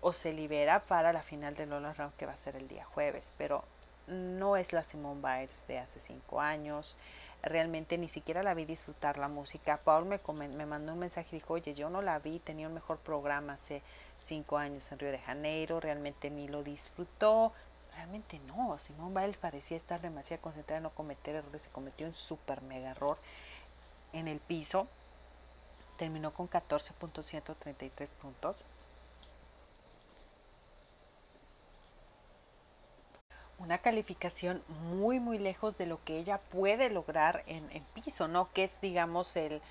[0.01, 2.85] o se libera para la final del Lola Round que va a ser el día
[2.85, 3.65] jueves, pero
[4.07, 6.99] no es la Simone Biles de hace cinco años
[7.43, 9.79] realmente ni siquiera la vi disfrutar la música.
[9.79, 12.75] Paul me, me mandó un mensaje y dijo, oye, yo no la vi, tenía un
[12.75, 13.83] mejor programa hace
[14.25, 17.53] cinco años en Río de Janeiro, realmente ni lo disfrutó.
[17.97, 22.15] Realmente no, Simón Biles parecía estar demasiado concentrada en no cometer errores, se cometió un
[22.15, 23.19] super mega error
[24.13, 24.87] en el piso.
[25.99, 28.57] Terminó con 14.133 puntos.
[33.63, 37.63] Una calificación muy muy lejos de lo que ella puede lograr en,
[37.95, 38.53] piso, ¿no?
[38.53, 39.63] Que es digamos el,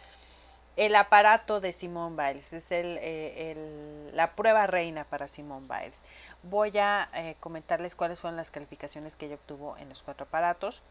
[0.77, 5.99] el aparato de Simone Biles, es el, eh, la prueba reina para Simone Biles.
[6.43, 10.81] Voy a eh, comentarles cuáles fueron las calificaciones que ella obtuvo en los cuatro aparatos.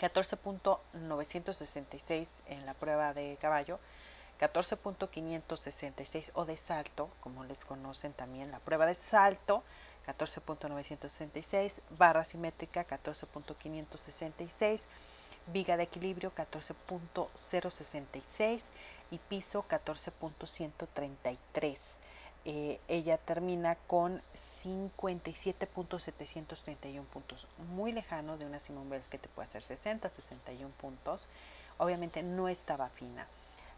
[0.00, 3.78] 14.966 en la prueba de caballo,
[4.40, 9.62] 14.566 o de salto, como les conocen también la prueba de salto,
[10.06, 14.80] 14.966, barra simétrica 14.566,
[15.52, 18.62] viga de equilibrio 14.066
[19.10, 21.76] y piso 14.133.
[22.48, 24.22] Eh, ella termina con
[24.64, 31.26] 57.731 puntos, muy lejano de una Simone Biles que te puede hacer 60, 61 puntos.
[31.78, 33.26] Obviamente no estaba fina.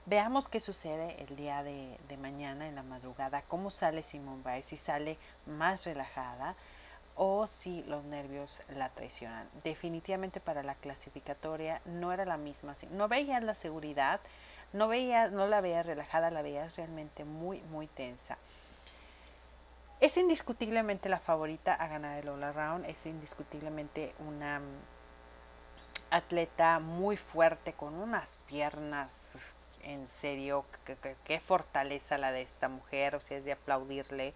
[0.09, 4.79] Veamos qué sucede el día de, mañana en la madrugada, cómo sale Simone Biles, si
[4.79, 6.55] sale más relajada
[7.15, 9.47] o si los nervios la traicionan.
[9.65, 14.19] Definitivamente para la clasificatoria no era la misma, no veías la seguridad,
[14.73, 18.39] no veías, no la veías relajada, la veías realmente muy, muy tensa.
[20.01, 24.63] Es indiscutiblemente la favorita a ganar el All Around, es indiscutiblemente una
[26.11, 29.13] atleta muy fuerte, con unas piernas,
[29.83, 30.65] en serio,
[31.25, 34.35] qué fortaleza la de esta mujer, o sea, es de aplaudirle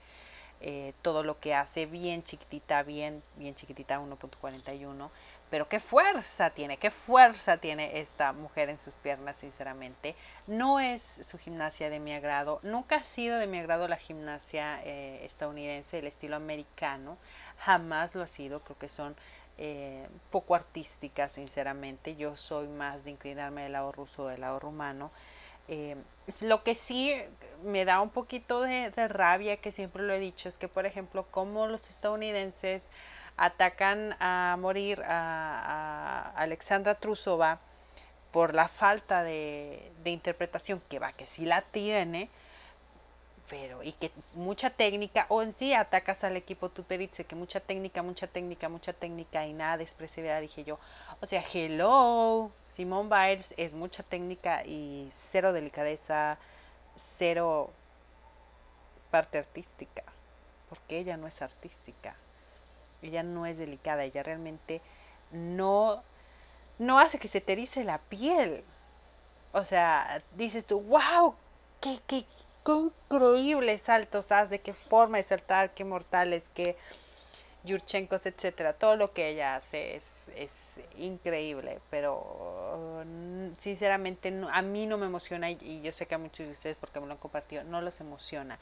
[0.65, 5.11] eh, todo lo que hace, bien chiquitita, bien, bien chiquitita, 1.41,
[5.51, 10.15] pero qué fuerza tiene, qué fuerza tiene esta mujer en sus piernas, sinceramente.
[10.47, 14.81] No es su gimnasia de mi agrado, nunca ha sido de mi agrado la gimnasia
[14.85, 17.19] eh, estadounidense, el estilo americano,
[17.59, 19.17] jamás lo ha sido, creo que son
[19.59, 22.15] eh, poco artísticas, sinceramente.
[22.15, 25.11] Yo soy más de inclinarme del lado ruso, del lado rumano.
[25.69, 25.97] Eh,
[26.41, 27.15] lo que sí
[27.65, 31.25] me da un poquito de, rabia, que siempre lo he dicho, es que, por ejemplo,
[31.31, 32.85] como los estadounidenses
[33.37, 37.59] atacan a morir a, Alexandra Trusova
[38.33, 42.29] por la falta de, interpretación, que va, que sí la tiene,
[43.49, 48.03] pero y que mucha técnica, o en sí atacas al equipo Tuperitze, que mucha técnica,
[48.03, 50.79] mucha técnica, mucha técnica y nada de expresividad, dije yo,
[51.21, 56.39] o sea, hello, Simone Biles es mucha técnica y cero delicadeza,
[56.97, 57.71] cero
[59.11, 60.03] parte artística,
[60.69, 62.15] porque ella no es artística,
[63.03, 64.81] ella no es delicada, ella realmente
[65.33, 66.03] no,
[66.79, 68.65] no hace que se te erice la piel.
[69.53, 71.35] O sea, dices tú, wow,
[71.83, 72.25] qué, qué,
[72.65, 76.77] qué increíbles saltos hace, qué forma de saltar, qué mortales, qué
[77.65, 78.73] Yurchenkos, etcétera.
[78.73, 80.05] Todo lo que ella hace es,
[80.35, 80.51] es
[80.97, 83.05] increíble, pero
[83.59, 87.01] sinceramente a mí no me emociona y, yo sé que a muchos de ustedes porque
[87.01, 88.59] me lo han compartido, no los emociona.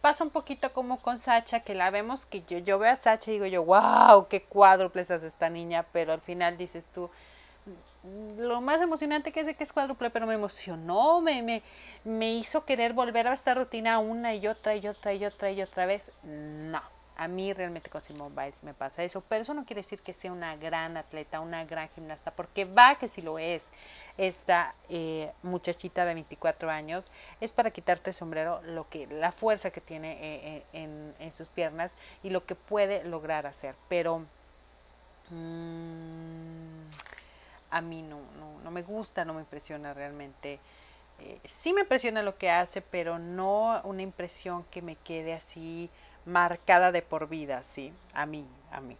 [0.00, 3.30] Pasa un poquito como con Sacha, que la vemos, que yo, yo veo a Sacha
[3.30, 7.08] y digo yo, wow, qué cuádruples hace esta niña, pero al final dices tú,
[8.02, 11.62] mm, lo más emocionante que es que es cuádruple, pero me emocionó, me, me,
[12.04, 15.62] me hizo querer volver a esta rutina una y otra y otra y otra y
[15.62, 16.02] otra vez.
[16.24, 16.82] No,
[17.16, 20.14] a mí realmente con Simone Biles me pasa eso, pero eso no quiere decir que
[20.14, 23.64] sea una gran atleta, una gran gimnasta, porque va que si lo es.
[24.18, 29.70] Esta eh, muchachita de 24 años es para quitarte el sombrero lo que la fuerza
[29.70, 33.74] que tiene eh, eh, en, sus piernas y lo que puede lograr hacer.
[33.88, 34.18] Pero
[35.30, 36.82] mm,
[37.70, 40.58] a mí no, no, no, me gusta, no me impresiona realmente.
[41.46, 45.88] sí me impresiona lo que hace, pero no una impresión que me quede así
[46.24, 47.92] marcada de por vida, ¿sí?
[48.14, 48.96] A mí, a mí.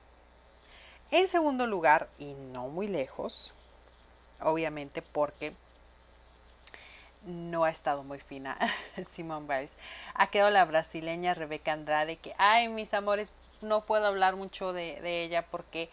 [1.11, 3.53] En segundo lugar, y no muy lejos,
[4.41, 5.53] obviamente porque
[7.25, 8.59] no ha estado muy fina
[9.15, 9.73] Simone Biles,
[10.15, 13.31] ha quedado la brasileña Rebeca Andrade, que, ay, mis amores,
[13.61, 15.89] no puedo hablar mucho de, ella porque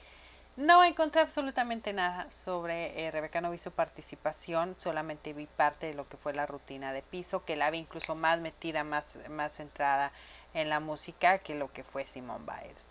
[0.58, 5.94] no encontré absolutamente nada sobre eh, Rebeca, no vi su participación, solamente vi parte de
[5.94, 9.54] lo que fue la rutina de piso, que la vi incluso más metida, más, más
[9.54, 10.12] centrada
[10.54, 12.88] en la música que lo que fue Simone Biles.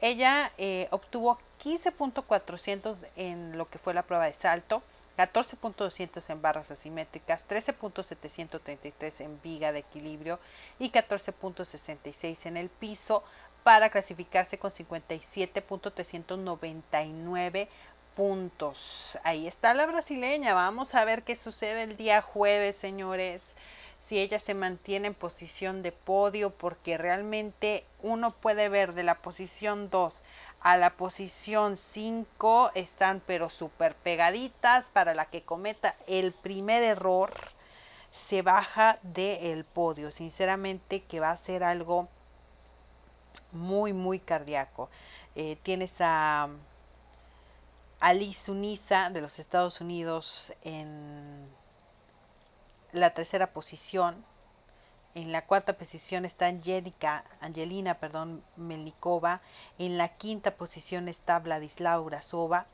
[0.00, 4.82] Ella eh, obtuvo 15.400 en lo que fue la prueba de salto,
[5.18, 10.38] 14.200 en barras asimétricas, 13.733 en viga de equilibrio
[10.78, 13.22] y 14.66 en el piso
[13.62, 17.68] para clasificarse con 57.399
[18.16, 19.18] puntos.
[19.22, 20.54] Ahí está la brasileña.
[20.54, 23.42] Vamos a ver qué sucede el día jueves, señores
[24.10, 29.14] si ella se mantiene en posición de podio, porque realmente uno puede ver de la
[29.14, 30.20] posición 2
[30.62, 37.32] a la posición 5 están pero súper pegaditas para la que cometa el primer error
[38.28, 40.10] se baja del podio.
[40.10, 42.08] Sinceramente que va a ser algo
[43.52, 44.88] muy muy cardíaco.
[45.36, 46.48] Eh, tienes a
[48.00, 51.59] Alice Unisa de los Estados Unidos en
[52.92, 54.24] la tercera posición.
[55.14, 59.40] En la cuarta posición está Angelica, Angelina perdón, Melikova.
[59.78, 62.66] En la quinta posición está Vladislao Grasova.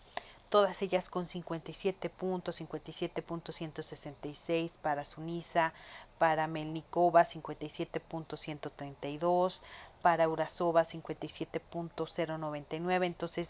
[0.49, 5.73] Todas ellas con 57 puntos, 57.166 para Sunisa,
[6.19, 9.63] para Melnikova 57.132,
[10.03, 13.07] para Urasova 57.099.
[13.07, 13.49] Entonces,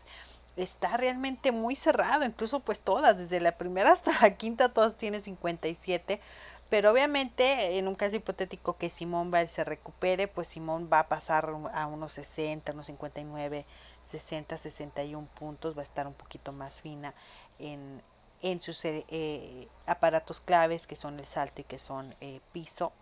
[0.56, 5.22] está realmente muy cerrado, incluso pues todas, desde la primera hasta la quinta, todas tienen
[5.22, 6.20] 57
[6.68, 11.08] pero obviamente, en un caso hipotético que Simón va se recupere, pues Simón va a
[11.08, 13.64] pasar a unos 60, unos 59,
[14.10, 17.14] 60, 61 puntos, va a estar un poquito más fina
[17.58, 18.02] en,
[18.42, 22.92] en sus eh, eh, aparatos claves que son el salto y que son eh, piso.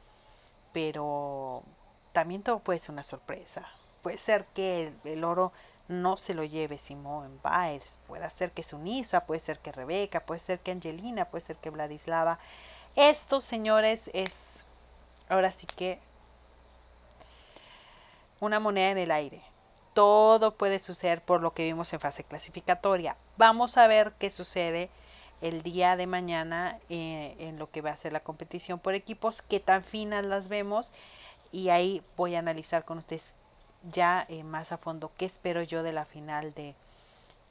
[0.73, 1.63] Pero
[2.13, 3.67] también todo puede ser una sorpresa.
[4.03, 5.53] Puede ser que el, oro
[5.89, 10.41] no se lo lleve Simón Biles, puede ser que Sunisa, puede ser que Rebeca, puede
[10.41, 12.39] ser que Angelina, puede ser que Vladislava
[12.97, 14.65] esto, señores, es
[15.29, 15.99] ahora sí que
[18.41, 19.43] una moneda en el aire.
[19.95, 23.17] todo puede suceder por lo que vimos en fase clasificatoria.
[23.37, 24.91] Vamos a ver qué sucede
[25.41, 29.43] el día de mañana eh, en lo que va a ser la competición por equipos,
[29.43, 30.91] qué tan finas las vemos
[31.53, 33.23] y ahí voy a analizar con ustedes
[33.93, 36.75] ya eh, más a fondo qué espero yo de la final de,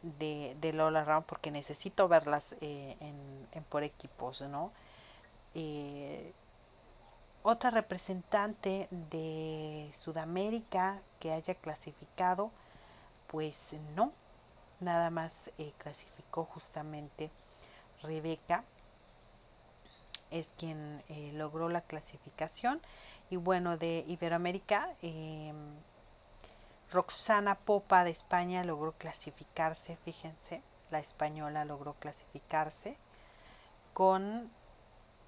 [0.02, 4.72] de, Lola Round porque necesito verlas eh, en, por equipos, ¿no?
[7.44, 12.52] Otra representante de Sudamérica que haya clasificado,
[13.28, 13.58] pues
[13.96, 14.12] no,
[14.80, 15.34] nada más
[15.78, 17.30] clasificó justamente
[18.02, 18.64] Rebeca
[20.34, 22.82] es quien eh, logró la clasificación.
[23.30, 25.56] Y bueno, de Iberoamérica, em,
[26.92, 32.98] Roxana Popa de España logró clasificarse, fíjense, la española logró clasificarse
[33.94, 34.50] con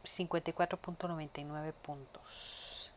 [0.05, 2.93] 54.99 puntos.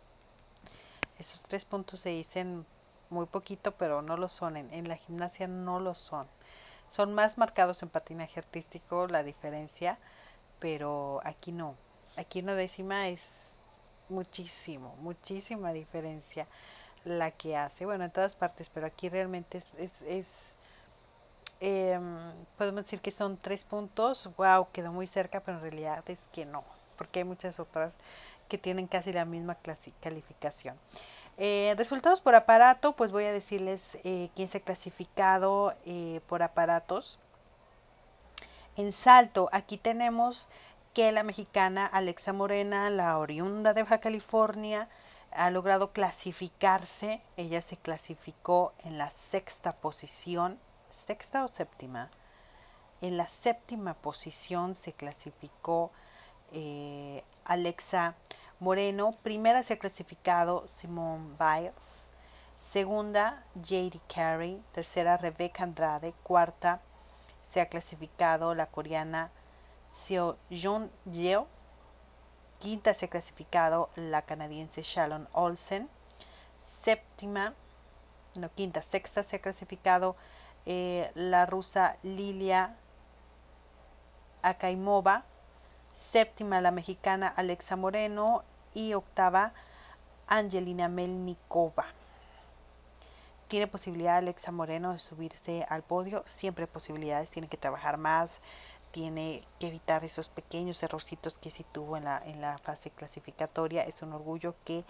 [1.18, 2.64] Esos tres puntos se dicen
[3.10, 4.56] muy poquito, pero no lo son.
[4.56, 6.26] en la gimnasia no lo son.
[6.90, 9.98] Son más marcados en patinaje artístico la diferencia,
[10.58, 11.74] pero aquí no.
[12.16, 13.48] Aquí una décima es
[14.08, 16.46] muchísimo, muchísima diferencia
[17.04, 17.84] la que hace.
[17.84, 19.68] Bueno, en todas partes, pero aquí realmente es,
[20.06, 20.26] es,
[21.60, 24.28] em, podemos decir que son tres puntos.
[24.36, 26.64] Wow, quedó muy cerca, pero en realidad es que no,
[26.98, 27.94] porque hay muchas otras
[28.48, 29.56] que tienen casi la misma
[30.00, 30.76] calificación.
[31.40, 36.42] Eh, resultados por aparato, pues voy a decirles eh, quién se ha clasificado eh, por
[36.42, 37.20] aparatos.
[38.76, 40.48] En salto, aquí tenemos
[40.94, 44.88] que la mexicana Alexa Morena, la oriunda de Baja California,
[45.30, 47.20] ha logrado clasificarse.
[47.36, 50.58] Ella se clasificó en la sexta posición,
[50.90, 52.10] sexta o séptima.
[53.00, 55.92] En la séptima posición se clasificó
[57.44, 58.14] Alexa
[58.60, 62.08] Moreno, primera se ha clasificado Simone Biles,
[62.72, 66.80] segunda JD Carey, tercera Rebecca Andrade, cuarta
[67.52, 69.30] se ha clasificado la coreana
[69.92, 71.46] Seo Jun Yeo,
[72.58, 75.88] quinta se ha clasificado la canadiense Shalon Olsen,
[76.84, 77.54] séptima,
[78.34, 80.16] no quinta, sexta se ha clasificado
[80.66, 82.74] eh, la rusa Lilia
[84.42, 85.24] Akaimova,
[85.98, 88.44] séptima la mexicana Alexa Moreno
[88.74, 89.52] y octava
[90.26, 91.86] Angelina Melnikova.
[93.48, 96.22] ¿Tiene posibilidad Alexa Moreno de subirse al podio?
[96.26, 98.40] Siempre hay posibilidades, tiene que trabajar más,
[98.90, 103.82] tiene que evitar esos pequeños errorcitos que sí tuvo en la, en la fase clasificatoria.
[103.82, 104.84] Es un orgullo que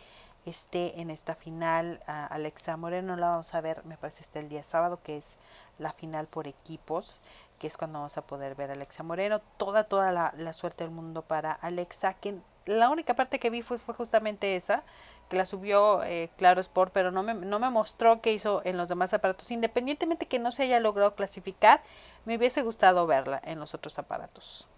[0.44, 2.00] esté en esta final.
[2.06, 5.36] Alexa Moreno la vamos a ver, me parece, hasta el día sábado, que es
[5.78, 7.20] la final por equipos
[7.58, 9.40] que es cuando vamos a poder ver a Alexa Moreno.
[9.56, 12.36] Toda, toda la, suerte del mundo para Alexa, que
[12.66, 14.82] la única parte que vi fue, fue justamente esa,
[15.28, 18.76] que la subió eh, Claro Sport, pero no me, no me mostró qué hizo en
[18.76, 19.50] los demás aparatos.
[19.50, 21.82] Independientemente que no se haya logrado clasificar,
[22.24, 24.68] me hubiese gustado verla en los otros aparatos.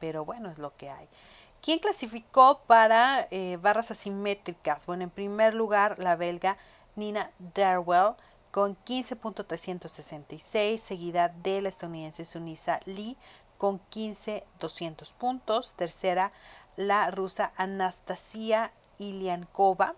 [0.00, 1.08] Pero bueno, es lo que hay.
[1.62, 4.84] ¿Quién clasificó para eh, barras asimétricas?
[4.84, 6.58] Bueno, en primer lugar, la belga
[6.96, 8.14] Nina Darwell
[8.54, 13.16] con 15.366, seguida de la estadounidense Sunisa Lee
[13.58, 15.74] con 15.200 puntos.
[15.74, 16.30] Tercera,
[16.76, 19.96] la rusa Anastasia Iliankova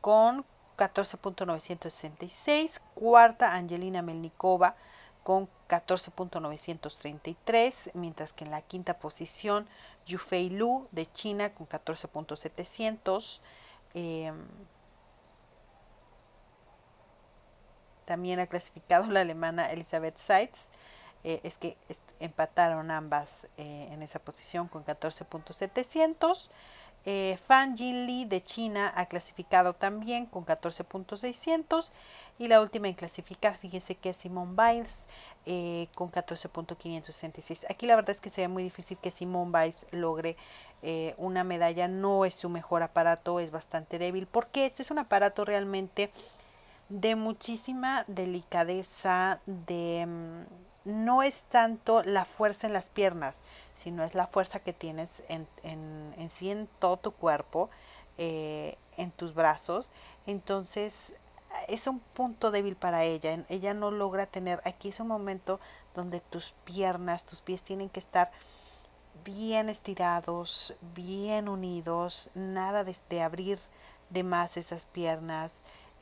[0.00, 0.44] con
[0.76, 2.80] 14.966.
[2.96, 4.74] Cuarta, Angelina Melnikova
[5.22, 9.68] con 14.933, mientras que en la quinta posición,
[10.06, 13.40] Yufei Lu de China con 14.700.
[18.04, 20.68] También ha clasificado la alemana Elisabeth Seitz.
[21.24, 21.76] Eh, es que
[22.20, 26.50] empataron ambas eh, en esa posición con 14.700.
[27.06, 31.90] Eh, Fan Jinli de China ha clasificado también con 14.600
[32.38, 35.06] y la última en clasificar, fíjense que es Simone Biles
[35.94, 37.66] con 14.566.
[37.68, 40.36] Aquí la verdad es que se ve muy difícil que Simone Biles logre
[41.18, 45.44] una medalla, no es su mejor aparato, es bastante débil porque este es un aparato
[45.44, 46.10] realmente
[46.88, 50.42] de muchísima delicadeza, de mm,
[50.84, 53.38] no es tanto la fuerza en las piernas,
[53.76, 57.70] sino es la fuerza que tienes en, en, sí en todo tu cuerpo,
[58.18, 59.88] eh, en tus brazos.
[60.26, 60.92] Entonces
[61.68, 63.44] es un punto débil para ella.
[63.48, 65.60] Ella no logra tener, aquí es un momento
[65.94, 68.30] donde tus piernas, tus pies tienen que estar
[69.24, 73.58] bien estirados, bien unidos, nada de, de abrir
[74.10, 75.54] de más esas piernas,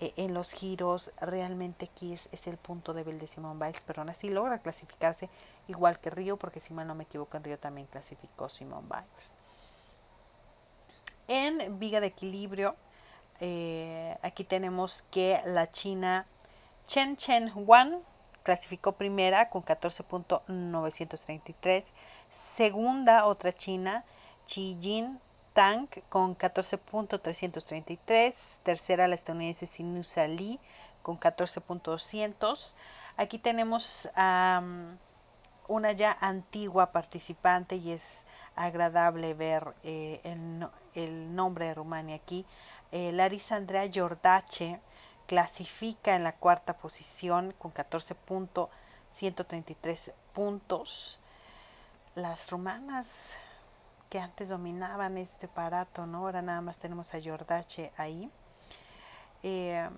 [0.02, 4.10] eh, en los giros, realmente aquí es, el punto débil de Simón Biles, pero aún
[4.10, 5.28] así logra clasificarse
[5.68, 9.32] igual que Río, porque si mal no me equivoco, en Río también clasificó Simón Biles.
[11.28, 12.74] En viga de equilibrio,
[13.38, 16.26] eh, aquí tenemos que la China
[16.88, 18.00] Chen Chen Huang
[18.42, 21.92] clasificó primera con 14.933.
[22.32, 24.02] Segunda, otra china,
[24.46, 25.20] Chi Jin
[25.52, 28.58] Tang con 14.333.
[28.62, 30.58] Tercera, la estadounidense Sinusa Lee
[31.02, 32.72] con 14.200.
[33.16, 34.08] Aquí tenemos
[35.68, 38.24] una ya antigua participante y es
[38.56, 40.20] agradable ver eh,
[40.94, 42.44] el, nombre de Rumania aquí.
[42.90, 44.80] Eh, Larisa Andrea Jordache
[45.26, 51.18] clasifica en la cuarta posición con 14.133 puntos.
[52.14, 53.34] Las rumanas
[54.12, 56.18] que antes dominaban este aparato, ¿no?
[56.18, 58.30] Ahora nada más tenemos a Jordache ahí.
[59.42, 59.88] Eh,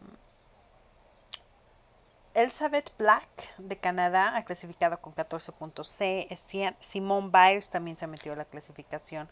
[2.32, 3.26] Elizabeth Black
[3.58, 6.76] de Canadá ha clasificado con 14.100.
[6.78, 9.28] Simone Biles también se ha metido a la clasificación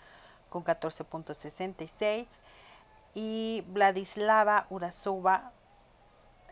[0.51, 2.26] con 14.66.
[3.14, 5.53] Y Vladislava Urasova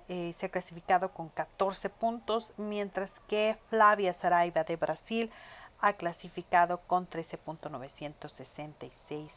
[0.08, 5.32] eh, se ha clasificado con 14 puntos, mientras que Flavia Saraiva de Brasil
[5.80, 9.30] ha clasificado con 13.966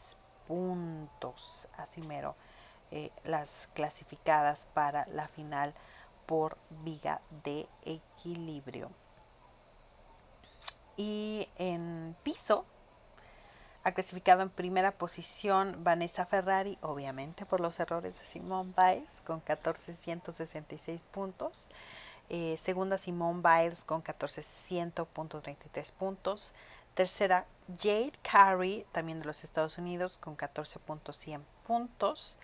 [0.46, 1.66] puntos.
[1.76, 2.36] Así mero,
[2.90, 5.72] eh, las clasificadas para la final
[6.26, 8.90] por viga de equilibrio.
[10.96, 12.64] Y en piso
[13.82, 19.42] ha clasificado en primera posición Vanessa Ferrari, obviamente por los errores de Simone Biles, con
[19.46, 21.68] 1466 puntos.
[22.30, 26.52] Eh, segunda Simone Biles con 1400.33 puntos.
[26.94, 27.44] Tercera
[27.78, 32.38] Jade Carey, también de los Estados Unidos, con 14.100 puntos.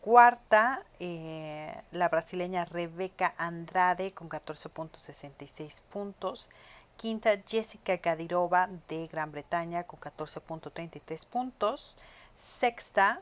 [0.00, 6.48] Cuarta, eh, la brasileña Rebeca Andrade con 14.66 puntos.
[6.96, 11.96] Quinta, Jessica Gadirova de Gran Bretaña con 14.33 puntos.
[12.34, 13.20] Sexta,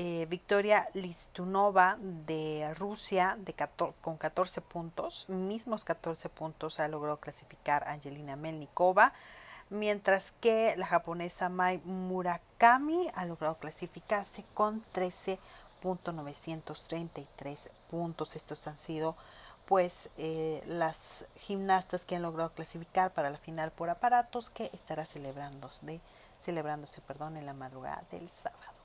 [0.00, 3.52] eh, Victoria Listunova de Rusia de
[4.00, 5.28] con 14 puntos.
[5.28, 9.12] Mismos 14 puntos ha logrado clasificar Angelina Melnikova.
[9.70, 15.40] Mientras que la japonesa Mai Murakami ha logrado clasificarse con 13
[15.82, 18.36] puntos 933 puntos.
[18.36, 19.16] Estos han sido
[19.66, 25.04] pues eh, las gimnastas que han logrado clasificar para la final por aparatos que estará
[25.06, 26.00] celebrándose,
[26.40, 27.02] celebrándose
[27.36, 28.77] en la madrugada del sábado.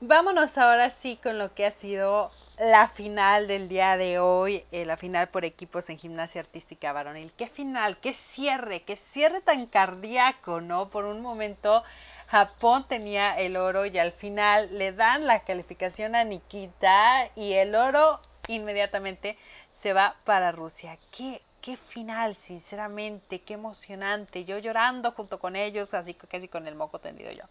[0.00, 4.84] Vámonos ahora sí con lo que ha sido la final del día de hoy, eh,
[4.84, 7.32] la final por equipos en gimnasia artística varonil.
[7.32, 10.90] Qué final, qué cierre, qué cierre tan cardíaco, ¿no?
[10.90, 11.84] Por un momento
[12.26, 17.74] Japón tenía el oro y al final le dan la calificación a Nikita y el
[17.76, 19.38] oro inmediatamente
[19.72, 20.98] se va para Rusia.
[21.16, 24.44] Qué qué final, sinceramente, qué emocionante.
[24.44, 27.44] Yo llorando junto con ellos, así casi con el moco tendido yo,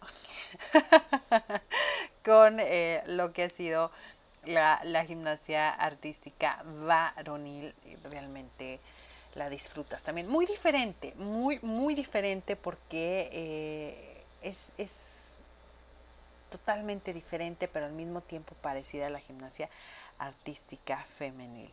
[2.24, 3.90] con eh, lo que ha sido
[4.44, 7.74] la, gimnasia artística varonil.
[8.04, 8.78] Realmente
[9.34, 10.28] la disfrutas también.
[10.28, 15.34] Muy diferente, muy, muy diferente porque eh, es, es
[16.52, 19.68] totalmente diferente, pero al mismo tiempo parecida a la gimnasia
[20.20, 21.72] artística femenil.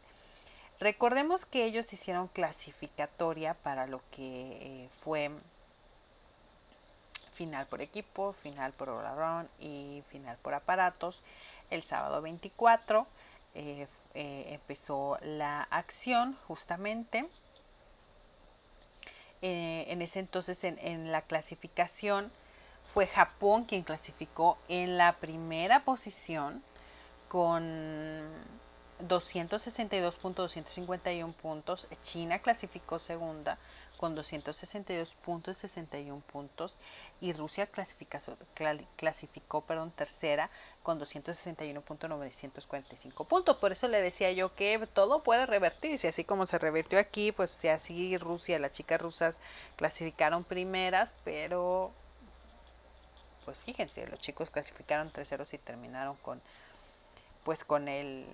[0.82, 5.30] Recordemos que ellos hicieron clasificatoria para lo que eh, fue
[7.36, 11.22] final por equipo, final por all y final por aparatos.
[11.70, 13.06] El sábado 24
[13.54, 17.30] eh, eh, empezó la acción justamente.
[19.44, 22.32] en ese entonces en la clasificación
[22.92, 26.64] fue Japón quien clasificó en la primera posición
[27.28, 28.32] con
[29.08, 31.88] 262.251 puntos.
[32.04, 33.58] China clasificó segunda
[34.02, 36.78] con 262.61 puntos
[37.22, 40.49] y Rusia clasificó, perdón, tercera
[40.82, 43.58] con 261.945 puntos.
[43.58, 47.52] Por eso le decía yo que todo puede revertirse, así como se revertió aquí, pues
[47.52, 49.39] si así Rusia, las chicas rusas
[49.76, 51.91] clasificaron primeras, pero
[53.45, 56.41] pues fíjense, los chicos clasificaron terceros y terminaron con
[57.43, 58.26] pues con el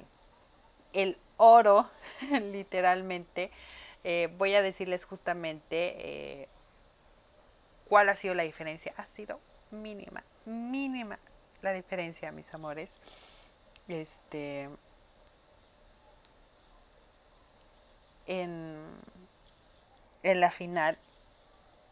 [0.98, 1.90] el oro,
[2.52, 3.52] literalmente,
[4.04, 6.48] eh, voy a decirles justamente eh,
[7.86, 8.94] cuál ha sido la diferencia.
[8.98, 9.40] Ha sido
[9.72, 11.20] mínima, mínima
[11.62, 12.92] la diferencia, mis amores.
[13.88, 14.70] Este.
[18.28, 19.02] En,
[20.24, 20.98] en la final.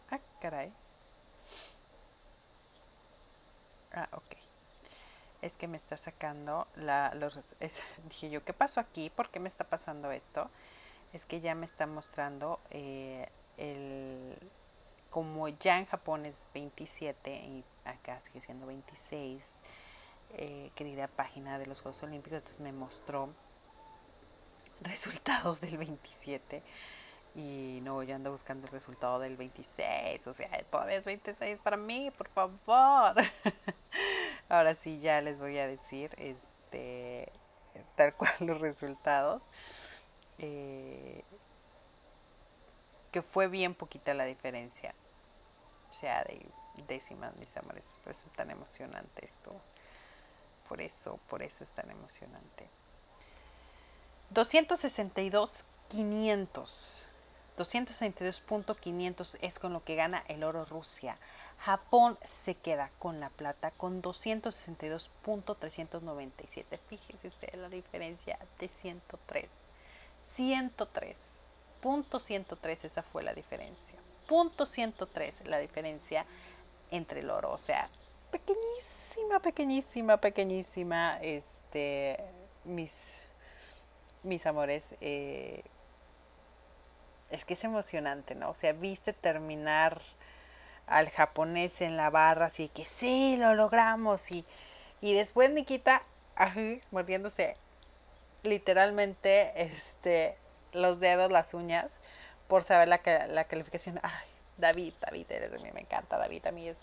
[0.10, 0.72] Ah, caray.
[3.91, 4.34] Ah, ok.
[5.46, 7.39] Es que me está sacando la, los...
[8.10, 9.12] dije yo, ¿qué pasó aquí?
[9.12, 10.50] ¿Por qué me está pasando esto?
[11.14, 14.36] Es que ya me está mostrando eh, el...
[15.12, 19.43] Como ya en Japón es 27 y acá sigue siendo 26,
[20.34, 23.30] eh, querida página de los Juegos Olímpicos, entonces me mostró
[24.82, 26.64] resultados del 27
[27.36, 31.78] y no, yo ando buscando el resultado del 26, o sea, todavía es 26 para
[31.78, 33.16] mí, por favor.
[34.50, 37.32] Ahora sí ya les voy a decir este
[37.96, 39.43] tal cual los resultados.
[40.38, 41.24] Eh,
[43.12, 44.93] que fue bien poquita la diferencia.
[45.89, 46.46] O sea, de
[46.88, 47.84] décimas, mis amores.
[48.04, 49.56] Por eso es tan emocionante esto.
[50.68, 52.68] Por eso, por eso es tan emocionante.
[54.32, 57.08] 262 500.
[57.58, 61.18] 262.500 es con lo que gana el oro Rusia.
[61.66, 66.78] Japón se queda con la plata con 262.397.
[66.88, 69.49] Fíjense ustedes la diferencia de 103.
[70.36, 71.18] 103.
[71.82, 73.97] Punto 103, esa fue la diferencia.
[74.28, 76.28] Punto 103, la diferencia
[76.91, 77.51] entre el oro.
[77.51, 77.89] O sea,
[78.30, 81.18] pequeñísima, pequeñísima, pequeñísima.
[81.20, 82.24] Este,
[82.63, 83.24] mis,
[84.22, 84.93] mis amores.
[85.01, 85.63] Eh,
[87.32, 88.51] es que es emocionante, ¿no?
[88.51, 89.99] O sea, viste terminar
[90.88, 94.31] al japonés en la barra, así que sí, lo logramos.
[94.31, 94.45] Y,
[95.01, 96.03] y después Nikita,
[96.91, 97.55] mordiéndose
[98.43, 100.38] literalmente este,
[100.73, 101.88] los dedos, las uñas,
[102.47, 103.99] por saber la, la calificación.
[104.03, 104.27] Ay,
[104.57, 106.77] David, David, eres de mí, me encanta David, a mí es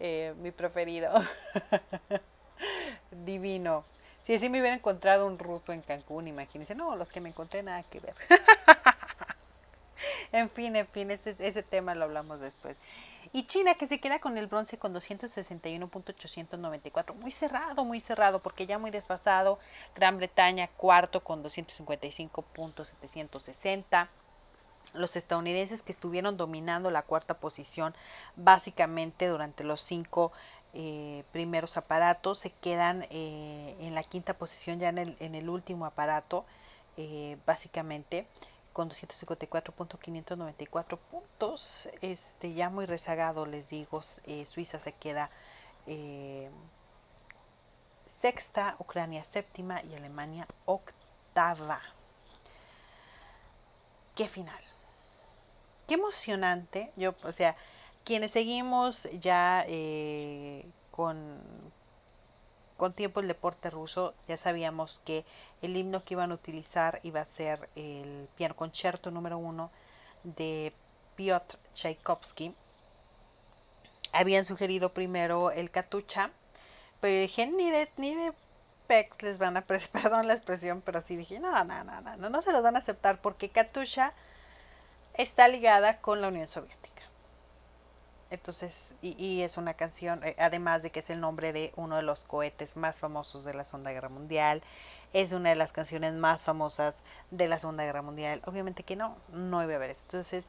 [0.00, 1.12] eh, mi preferido.
[3.10, 3.84] Divino.
[4.22, 7.62] Si así me hubiera encontrado un ruso en Cancún, imagínense, no, los que me encontré
[7.62, 8.14] nada que ver.
[10.32, 12.76] en fin, en fin, ese, ese tema lo hablamos después.
[13.32, 17.14] Y China que se queda con el bronce con 261.894.
[17.14, 19.58] Muy cerrado, muy cerrado, porque ya muy desfasado.
[19.94, 24.08] Gran Bretaña cuarto con 255.760.
[24.94, 27.94] Los estadounidenses que estuvieron dominando la cuarta posición
[28.36, 30.32] básicamente durante los cinco
[30.72, 35.48] eh, primeros aparatos se quedan eh, en la quinta posición ya en el, en el
[35.48, 36.44] último aparato
[36.98, 38.26] eh, básicamente
[38.78, 41.88] con 254.594 puntos.
[42.00, 45.30] Este, ya muy rezagado, les digo, eh, Suiza se queda
[45.88, 46.48] eh,
[48.06, 51.80] sexta, Ucrania séptima y Alemania octava.
[54.14, 54.62] Qué final.
[55.88, 56.92] Qué emocionante.
[56.94, 57.56] Yo, o sea,
[58.04, 61.40] quienes seguimos ya eh, con,
[62.78, 65.26] con tiempo el deporte ruso, ya sabíamos que
[65.62, 69.70] el himno que iban a utilizar iba a ser el piano concierto número uno
[70.22, 70.72] de
[71.16, 72.54] Piotr Tchaikovsky.
[74.12, 76.30] Habían sugerido primero el Katucha,
[77.00, 78.32] pero dije, ni de, ni de
[78.86, 79.62] Pex les van a,
[79.92, 82.78] perdón la expresión, pero sí dije, no, no, no, no, no se los van a
[82.78, 84.14] aceptar porque Katusha
[85.14, 86.77] está ligada con la Unión Soviética.
[88.30, 92.02] Entonces, y, es una canción, eh, además de que es el nombre de uno de
[92.02, 94.62] los cohetes más famosos de la Segunda Guerra Mundial,
[95.14, 98.42] es una de las canciones más famosas de la Segunda Guerra Mundial.
[98.44, 100.44] Obviamente que no, no iba a ver Entonces,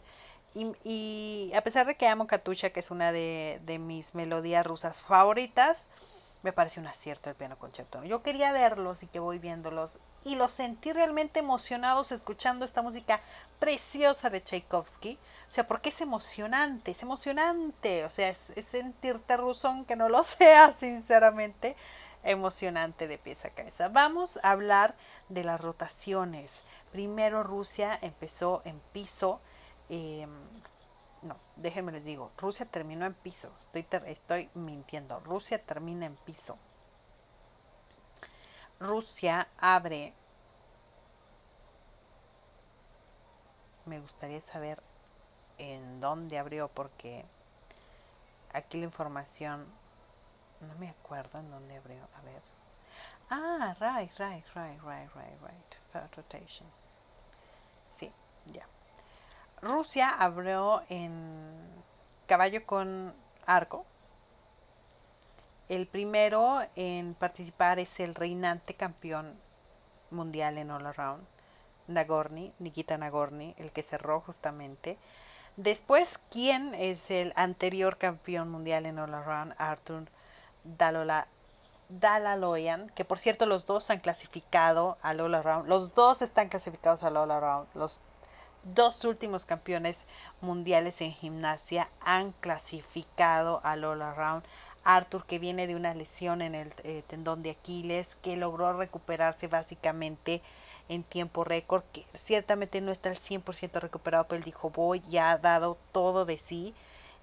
[0.53, 4.65] y, y, a pesar de que amo Katusha, que es una de, de mis melodías
[4.65, 5.87] rusas favoritas,
[6.41, 8.03] me parece un acierto el piano concerto.
[8.03, 13.21] Yo quería verlos y que voy viéndolos y los sentí realmente emocionados escuchando esta música
[13.59, 15.19] preciosa de Tchaikovsky.
[15.47, 18.05] O sea, porque es emocionante, es emocionante.
[18.05, 18.39] O sea, es,
[18.71, 21.75] sentirte rusón que no lo sea, sinceramente.
[22.23, 23.87] Emocionante de pieza a cabeza.
[23.87, 24.95] Vamos a hablar
[25.29, 26.63] de las rotaciones.
[26.91, 29.39] Primero Rusia empezó en piso.
[29.89, 30.29] Em,
[31.21, 33.51] no, déjenme les digo, Rusia terminó en piso.
[33.73, 35.19] Estoy, estoy mintiendo.
[35.21, 36.57] Rusia termina en piso.
[38.79, 40.13] Rusia abre.
[43.89, 44.79] Me gustaría saber
[45.57, 47.25] en dónde abrió porque
[48.53, 49.65] aquí la información
[50.61, 52.07] no me acuerdo en dónde abrió.
[52.15, 52.41] A ver.
[53.31, 56.15] Ah, right, right, right, right, right, right.
[56.15, 56.67] rotation.
[57.87, 58.11] Sí,
[58.45, 58.67] ya.
[59.59, 61.57] Rusia abrió en
[62.27, 63.11] caballo con
[63.47, 63.87] arco.
[65.67, 69.33] El primero en participar es el reinante campeón
[70.11, 71.25] mundial en All Around,
[71.89, 74.97] Nagorny, Nikita Nagorny, el que cerró justamente.
[75.57, 79.55] Después, ¿quién es el anterior campeón mundial en All Around?
[79.57, 80.05] Arthur
[80.63, 81.27] Dalola,
[81.89, 85.67] Dalaloyan, que por cierto los dos han clasificado al All Around.
[85.67, 87.67] Los dos están clasificados al All Around.
[87.73, 87.99] Los
[88.63, 90.05] dos últimos campeones
[90.41, 94.43] mundiales en gimnasia han clasificado al All Around.
[94.83, 99.47] Arthur que viene de una lesión en el eh, tendón de Aquiles, que logró recuperarse
[99.47, 100.41] básicamente
[100.89, 105.31] en tiempo récord, que ciertamente no está al 100% recuperado, pero él dijo, voy, ya
[105.31, 106.73] ha dado todo de sí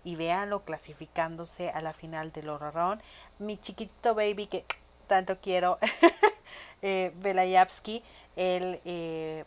[0.05, 3.03] y véanlo clasificándose a la final del Horrorón.
[3.39, 4.65] Mi chiquitito baby que
[5.09, 5.79] tanto quiero,
[6.83, 8.03] eh, Belayavsky,
[8.37, 9.45] él eh,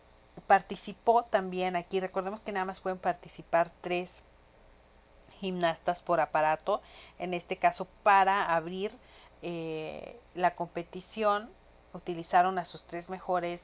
[0.48, 2.00] participó también aquí.
[2.02, 4.22] Recordemos que nada más pueden participar tres
[5.40, 6.82] gimnastas por aparato,
[7.18, 8.92] en este caso para abrir
[9.42, 11.50] eh, la competición
[11.94, 13.62] utilizaron a sus tres mejores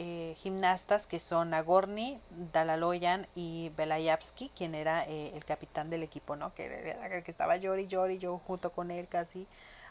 [0.00, 2.20] eh, gimnastas que son Nagorny,
[2.52, 6.54] Dalaloyan y Belayavsky, quien era eh, el capitán del equipo, ¿no?
[6.54, 9.48] Que era el que estaba Yori, Yori, yo junto con él casi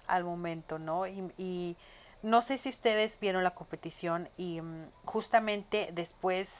[0.07, 1.05] al momento, ¿no?
[1.07, 1.75] Y,
[2.23, 6.51] no sé si ustedes vieron la competición y mm, justamente después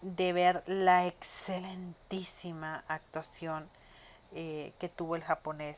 [0.00, 3.68] de ver la excelentísima actuación
[4.34, 5.76] eh, que tuvo el japonés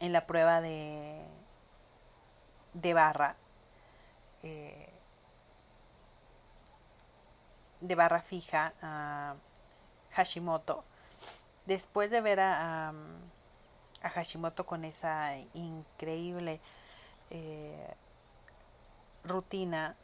[0.00, 1.22] en la prueba de,
[2.74, 3.36] de barra,
[4.42, 4.89] eh,
[7.80, 9.34] de barra fija a
[10.10, 10.84] Hashimoto.
[11.66, 12.90] Después de ver a,
[14.02, 16.60] a, Hashimoto con esa increíble
[17.30, 17.94] eh,
[19.24, 19.96] rutina,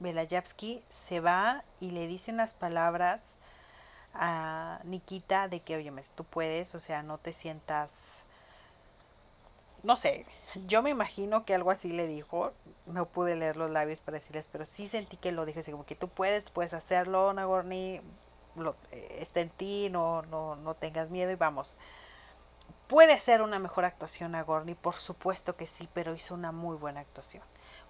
[0.00, 3.36] Belayavsky se va y le dice unas palabras
[4.12, 7.90] a Nikita de que, oye, tú puedes, o sea, no te sientas
[9.84, 10.26] no sé,
[10.66, 12.52] yo me imagino que algo así le dijo,
[12.86, 15.86] no pude leer los labios para decirles, pero sí sentí que lo dije así como
[15.86, 18.00] que tú puedes, puedes hacerlo, Nagorni,
[18.56, 21.76] lo, eh, está en ti, no, no, no tengas miedo y vamos.
[22.88, 27.00] Puede ser una mejor actuación Nagorni, por supuesto que sí, pero hizo una muy buena
[27.00, 27.44] actuación,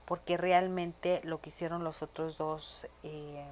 [0.05, 2.89] porque realmente lo que hicieron los otros dos...
[3.05, 3.45] Eh,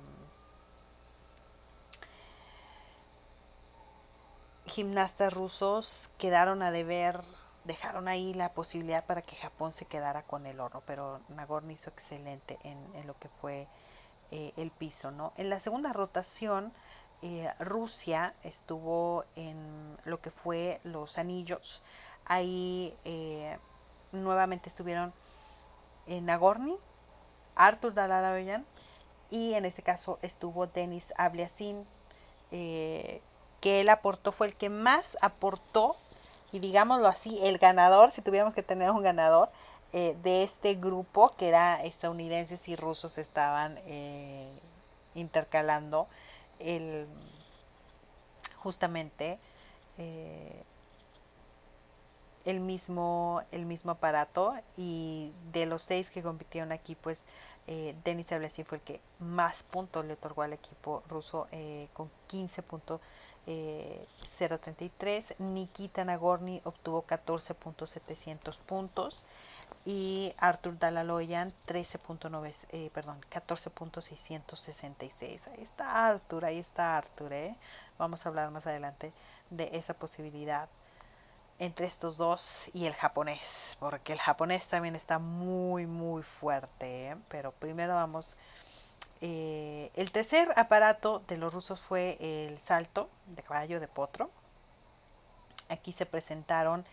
[4.66, 7.20] gimnastas rusos quedaron a deber
[7.64, 11.90] dejaron ahí la posibilidad para que Japón se quedara con el oro, pero Nagorny hizo
[11.90, 13.68] excelente en, lo que fue
[14.30, 15.32] eh, el piso, ¿no?
[15.36, 16.72] En la segunda rotación,
[17.22, 21.82] eh, Rusia estuvo en lo que fue los anillos.
[22.24, 23.56] Ahí eh,
[24.10, 25.12] nuevamente estuvieron
[26.06, 26.76] en Nagorny,
[27.54, 28.66] Artur Dalalaoyan
[29.30, 31.86] y en este caso estuvo Denis Abliasin,
[32.50, 35.96] que él aportó, fue el que más aportó
[36.52, 39.48] y digámoslo así, el ganador, si tuviéramos que tener un ganador
[39.94, 44.50] eh, de este grupo, que era estadounidenses y rusos estaban eh,
[45.14, 46.06] intercalando
[46.60, 47.06] el
[48.56, 49.38] justamente
[49.98, 50.62] eh,
[52.44, 57.24] el mismo el mismo aparato y de los seis que compitieron aquí pues
[58.04, 61.46] Denis Ablasi fue el que más puntos le otorgó al equipo ruso
[61.92, 63.00] con 15 puntos
[63.46, 65.06] 0.33.
[65.06, 69.24] Eh, Nikita Nagorny obtuvo 14.700 puntos
[69.84, 75.40] y Arthur Dalaloyan 13.9, eh, perdón, 14.666.
[75.48, 77.56] Ahí está Arthur, ahí está Arthur, ¿eh?
[77.98, 79.12] Vamos a hablar más adelante
[79.50, 80.68] de esa posibilidad
[81.58, 87.16] entre estos dos y el japonés, porque el japonés también está muy, muy fuerte, ¿eh?
[87.28, 88.36] pero primero vamos
[89.24, 94.30] eh, el tercer aparato de los rusos fue el salto de caballo de potro.
[95.68, 96.84] Aquí se presentaron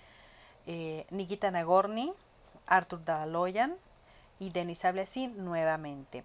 [0.67, 2.13] eh, Nikita Nagorny,
[2.67, 3.75] Artur Daloyan
[4.37, 6.23] y Denis Ablesin nuevamente.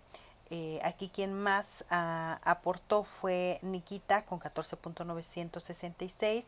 [0.50, 6.44] Eh, aquí quien más ah, aportó fue Nikita con 14.966,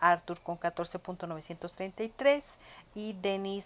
[0.00, 2.42] Arthur con 14.933
[2.94, 3.64] y Denis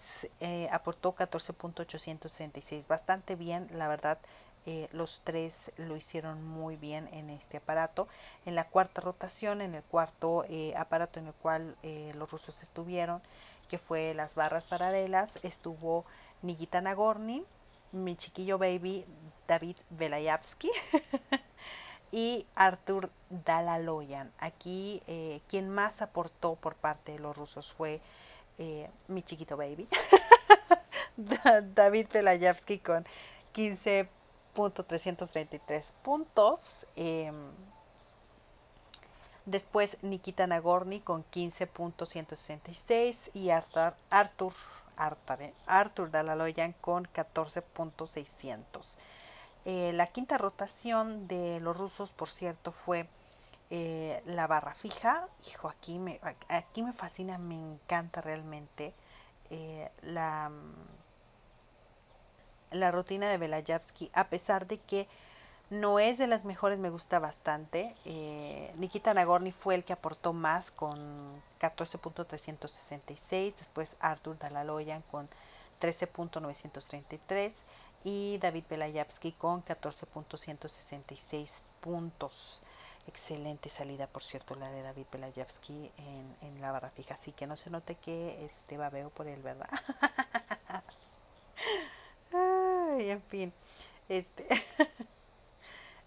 [0.71, 2.87] aportó 14.866.
[2.87, 4.19] Bastante bien, la verdad,
[4.65, 8.07] eh, los tres lo hicieron muy bien en este aparato.
[8.45, 12.63] En la cuarta rotación, en el cuarto eh, aparato en el cual eh, los rusos
[12.63, 13.21] estuvieron,
[13.67, 16.05] que fue las barras paralelas, estuvo
[16.41, 17.43] Nikita Nagorny,
[17.91, 19.05] mi chiquillo baby
[19.47, 20.71] David Velayavsky
[22.11, 24.31] y Artur Dalaloyan.
[24.39, 25.01] Aquí
[25.47, 28.01] quien más aportó por parte de los rusos fue
[29.07, 29.87] mi chiquito baby
[31.75, 33.05] David Velayavsky con
[33.53, 34.07] 15
[34.55, 36.85] .333 puntos.
[36.95, 37.51] Em,
[39.45, 44.53] después Nikita Nagorny con 15.166 y Arthur, Arthur,
[44.97, 48.97] Arthur, eh, Arthur Dalaloyan con 14.600.
[49.65, 53.07] Eh, la quinta rotación de los rusos, por cierto, fue
[53.69, 55.27] eh, la barra fija.
[55.47, 58.93] Hijo, aquí me, aquí me fascina, me encanta realmente
[60.01, 60.49] la
[62.73, 65.07] la rutina de Belayavsky, a pesar de que
[65.69, 67.95] no es de las mejores, me gusta bastante.
[68.05, 70.95] Eh, Nikita Nagorny fue el que aportó más con
[71.59, 75.27] 14.366, después Artur Dalaloyan con
[75.81, 77.51] 13.933
[78.03, 81.49] y David Belayavsky con 14.166
[81.81, 82.61] puntos.
[83.07, 87.15] Excelente salida, por cierto, la de David Belayavsky en, en la barra fija.
[87.15, 89.69] Así que no se note que este babeo por él, ¿verdad?
[92.93, 93.53] Ay, en fin.
[94.09, 94.47] Este.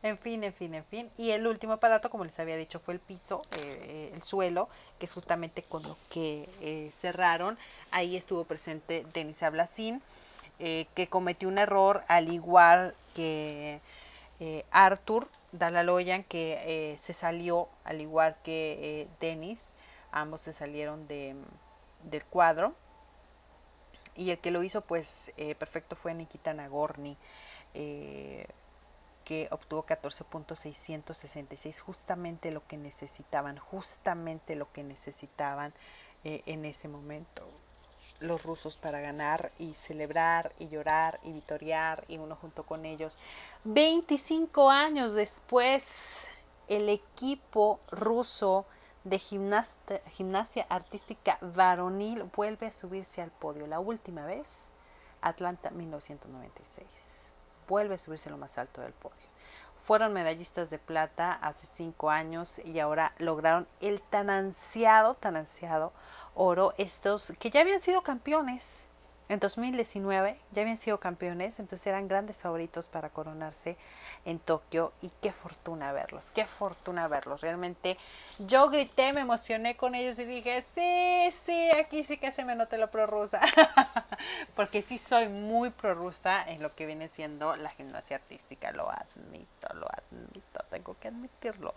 [0.03, 1.11] En fin, en fin, en fin.
[1.17, 4.69] Y el último aparato, como les había dicho, fue el piso, eh, eh, el suelo,
[4.99, 7.59] que es justamente con lo que eh, cerraron.
[7.91, 10.01] Ahí estuvo presente Denis Ablasin,
[10.59, 13.81] que cometió un error al igual que
[14.71, 19.59] Arthur Dalaloyan, que se salió al igual que Denis.
[20.13, 21.35] Ambos se salieron de,
[22.05, 22.75] del cuadro.
[24.17, 27.17] Y el que lo hizo, pues, perfecto fue Nikita Nagorny
[29.27, 35.75] que obtuvo 14.666, justamente lo que necesitaban, justamente lo que necesitaban
[36.23, 37.43] eh, en ese momento
[38.21, 43.19] los rusos para ganar y celebrar y llorar y vitoriar y uno junto con ellos.
[43.65, 45.83] 25 años después,
[46.69, 48.65] el equipo ruso
[49.07, 53.67] de gimnasia artística varonil vuelve a subirse al podio.
[53.69, 54.49] La última vez,
[55.21, 57.33] Atlanta 1996
[57.69, 59.27] vuelve a subirse lo más alto del podio.
[59.85, 65.93] Fueron medallistas de plata hace cinco años y ahora lograron el tan ansiado, tan ansiado
[66.35, 68.86] oro estos que ya habían sido campeones
[69.29, 73.77] en 2019 ya habían sido campeones, entonces eran grandes favoritos para coronarse
[74.25, 77.41] en Tokio y qué fortuna verlos, qué fortuna verlos.
[77.41, 77.97] Realmente
[78.39, 82.55] yo grité, me emocioné con ellos y dije, sí, sí, aquí sí que se me
[82.55, 83.41] nota lo prorrusa,
[84.55, 89.75] porque sí soy muy prorrusa en lo que viene siendo la gimnasia artística, lo admito,
[89.75, 91.75] lo admito, tengo que admitirlo.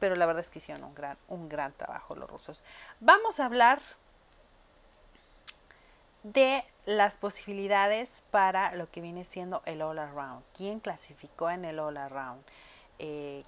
[0.00, 2.64] Pero la verdad es que hicieron un gran, un gran trabajo los rusos.
[2.98, 3.80] Vamos a hablar
[6.22, 10.44] de las posibilidades para lo que viene siendo el All Around.
[10.56, 12.42] ¿Quién clasificó en el All Around?
[12.98, 13.44] Eh,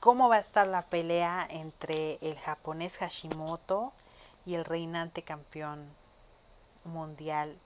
[0.00, 3.92] ¿Cómo va a estar la pelea entre el japonés Hashimoto
[4.44, 5.84] y el reinante campeón
[6.84, 7.56] mundial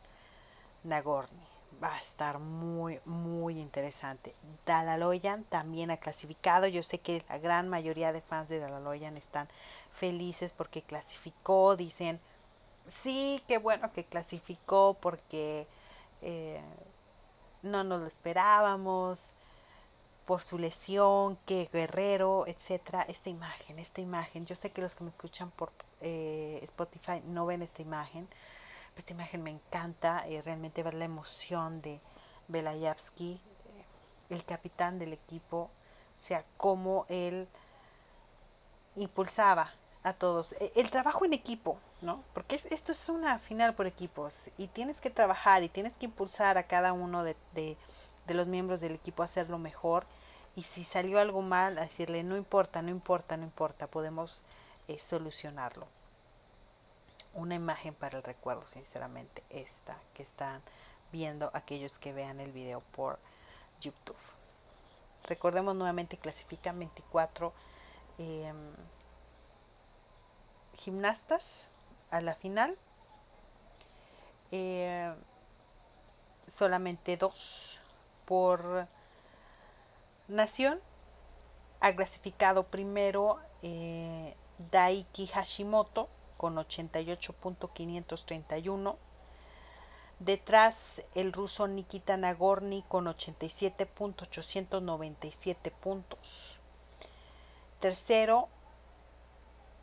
[0.84, 1.46] Nagorny?
[1.82, 4.34] Va a estar muy, muy interesante.
[4.66, 6.66] Dalaloyan también ha clasificado.
[6.66, 9.48] Yo sé que la gran mayoría de fans de Dalaloyan están
[9.94, 12.20] felices porque clasificó, dicen,
[13.02, 15.66] sí, qué bueno que clasificó porque
[16.22, 16.60] eh,
[17.62, 19.30] no nos lo esperábamos
[20.26, 23.02] por su lesión, qué guerrero, etcétera.
[23.08, 27.46] Esta imagen, esta imagen, yo sé que los que me escuchan por eh, Spotify no
[27.46, 28.28] ven esta imagen,
[28.94, 32.00] pero esta imagen me encanta, eh, realmente ver la emoción de
[32.48, 33.40] Belayavsky,
[34.28, 35.70] el capitán del equipo,
[36.18, 37.48] o sea, cómo él
[38.96, 39.72] impulsaba
[40.02, 40.52] a todos.
[40.60, 42.22] E, el trabajo en equipo, ¿no?
[42.32, 46.58] Porque esto es una final por equipos y tienes que trabajar y tienes que impulsar
[46.58, 47.76] a cada uno de, de,
[48.28, 50.06] los miembros del equipo a hacerlo mejor.
[50.56, 54.44] Y si salió algo mal, a decirle, no importa, no importa, no importa, podemos
[54.88, 55.86] eh, solucionarlo.
[57.34, 60.62] Una imagen para el recuerdo, sinceramente, esta que están
[61.12, 63.18] viendo aquellos que vean el video por
[63.80, 64.16] YouTube.
[65.24, 67.52] Recordemos nuevamente, clasifican 24
[70.76, 71.64] gimnastas
[72.10, 72.76] a la final.
[74.52, 75.12] Eh,
[76.56, 77.78] solamente dos
[78.24, 78.86] por
[80.28, 80.80] nación.
[81.80, 84.34] Ha clasificado primero eh,
[84.70, 88.96] Daiki Hashimoto con 88.531.
[90.18, 96.58] Detrás el ruso Nikita Nagorny con 87.897 puntos.
[97.80, 98.48] Tercero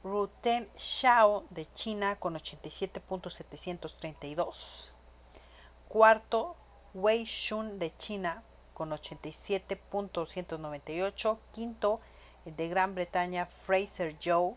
[0.10, 4.92] Ruten Xiao de China con 87.732.
[5.90, 6.56] Cuarto,
[6.94, 8.42] Wei Shun de China
[8.74, 11.38] con 87.298.
[11.52, 12.00] Quinto,
[12.46, 14.56] el de Gran Bretaña, Fraser Joe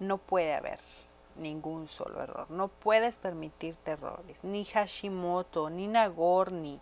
[0.00, 0.78] No puede haber
[1.36, 2.50] ningún solo error.
[2.50, 4.42] No puedes permitirte errores.
[4.42, 6.80] Ni Hashimoto, ni Nagorni,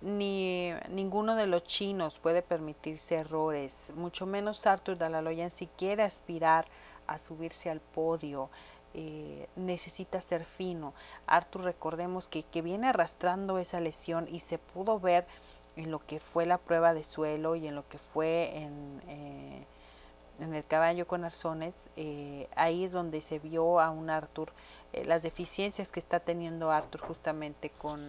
[0.00, 3.92] ni ninguno de los chinos puede permitirse errores.
[3.94, 6.66] Mucho menos Arthur Dalaloyan si quiere aspirar
[7.06, 8.50] a subirse al podio.
[8.94, 10.94] Eh, necesita ser fino.
[11.26, 15.26] Arthur, recordemos que, que viene arrastrando esa lesión y se pudo ver
[15.76, 19.66] en lo que fue la prueba de suelo y en lo que fue en, eh,
[20.40, 24.52] en el caballo con arzones, eh, ahí es donde se vio a un Arthur,
[24.92, 28.00] eh, las deficiencias que está teniendo Arthur justamente con,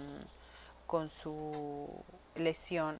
[0.85, 1.87] con su
[2.35, 2.97] lesión.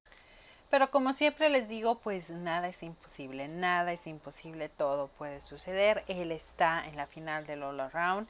[0.70, 6.04] Pero como siempre les digo, pues nada es imposible, nada es imposible, todo puede suceder.
[6.08, 8.28] Él está en la final del All Around.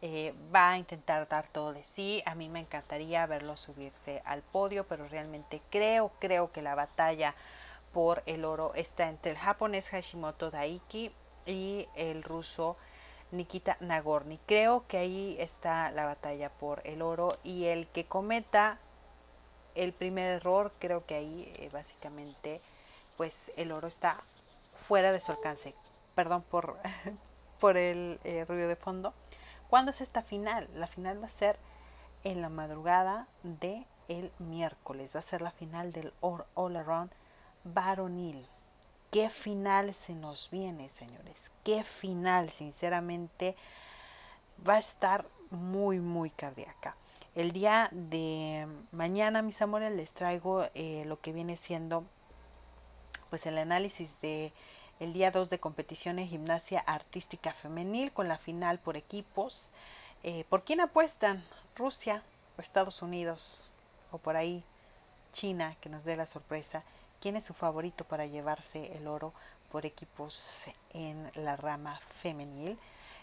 [0.00, 2.22] Eh, va a intentar dar todo de sí.
[2.26, 7.34] A mí me encantaría verlo subirse al podio, pero realmente creo, creo que la batalla
[7.94, 11.12] por el oro está entre el japonés Hashimoto Daiki
[11.46, 12.76] y el ruso
[13.30, 14.38] Nikita Nagorny.
[14.46, 18.78] Creo que ahí está la batalla por el oro y el que cometa
[19.76, 22.60] el primer error, creo que ahí eh, básicamente
[23.16, 24.20] pues el oro está
[24.74, 25.72] fuera de su alcance.
[26.16, 26.76] Perdón por,
[27.60, 29.14] por el eh, ruido de fondo.
[29.70, 30.68] ¿Cuándo es esta final?
[30.74, 31.58] La final va a ser
[32.24, 35.12] en la madrugada de el miércoles.
[35.14, 37.12] Va a ser la final del All, All Around
[37.64, 38.46] varonil.
[39.10, 41.36] Qué final se nos viene, señores.
[41.62, 43.56] Qué final, sinceramente,
[44.66, 46.96] va a estar muy, muy cardíaca.
[47.34, 52.04] El día de mañana, mis amores, les traigo eh, lo que viene siendo
[53.30, 54.52] pues el análisis de
[55.00, 59.70] el día 2 de competición en gimnasia artística femenil con la final por equipos.
[60.22, 61.42] Eh, ¿Por quién apuestan?
[61.76, 62.22] ¿Rusia
[62.56, 63.64] o Estados Unidos?
[64.12, 64.62] O por ahí
[65.32, 66.84] China, que nos dé la sorpresa.
[67.24, 69.32] ¿Quién es su favorito para llevarse el oro
[69.72, 72.76] por equipos en la rama femenil?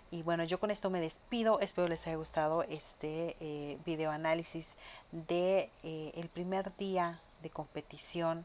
[0.09, 1.59] Y bueno, yo con esto me despido.
[1.59, 4.65] Espero les haya gustado este eh, video análisis
[5.11, 8.43] de eh, el primer día de competición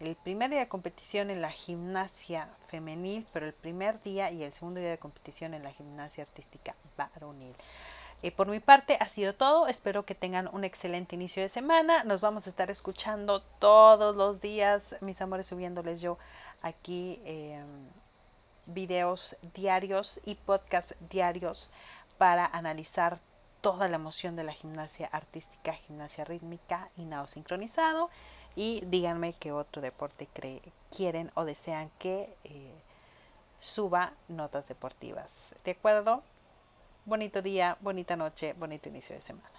[0.00, 4.52] el primer día de competición en la gimnasia femenil, pero el primer día y el
[4.52, 7.54] segundo día de competición en la gimnasia artística varonil.
[8.22, 9.66] Eh, por mi parte ha sido todo.
[9.66, 12.04] Espero que tengan un excelente inicio de semana.
[12.04, 16.18] Nos vamos a estar escuchando todos los días, mis amores, subiéndoles yo
[16.62, 17.66] aquí em,
[18.66, 21.70] videos diarios y podcast diarios
[22.18, 23.18] para analizar
[23.60, 28.10] toda la emoción de la gimnasia artística, gimnasia rítmica y nado sincronizado
[28.54, 30.28] y díganme qué otro deporte
[30.94, 32.72] quieren o desean que eh,
[33.60, 35.54] suba notas deportivas.
[35.64, 36.22] ¿De acuerdo?
[37.06, 39.55] Bonito día, bonita noche, bonito inicio de semana.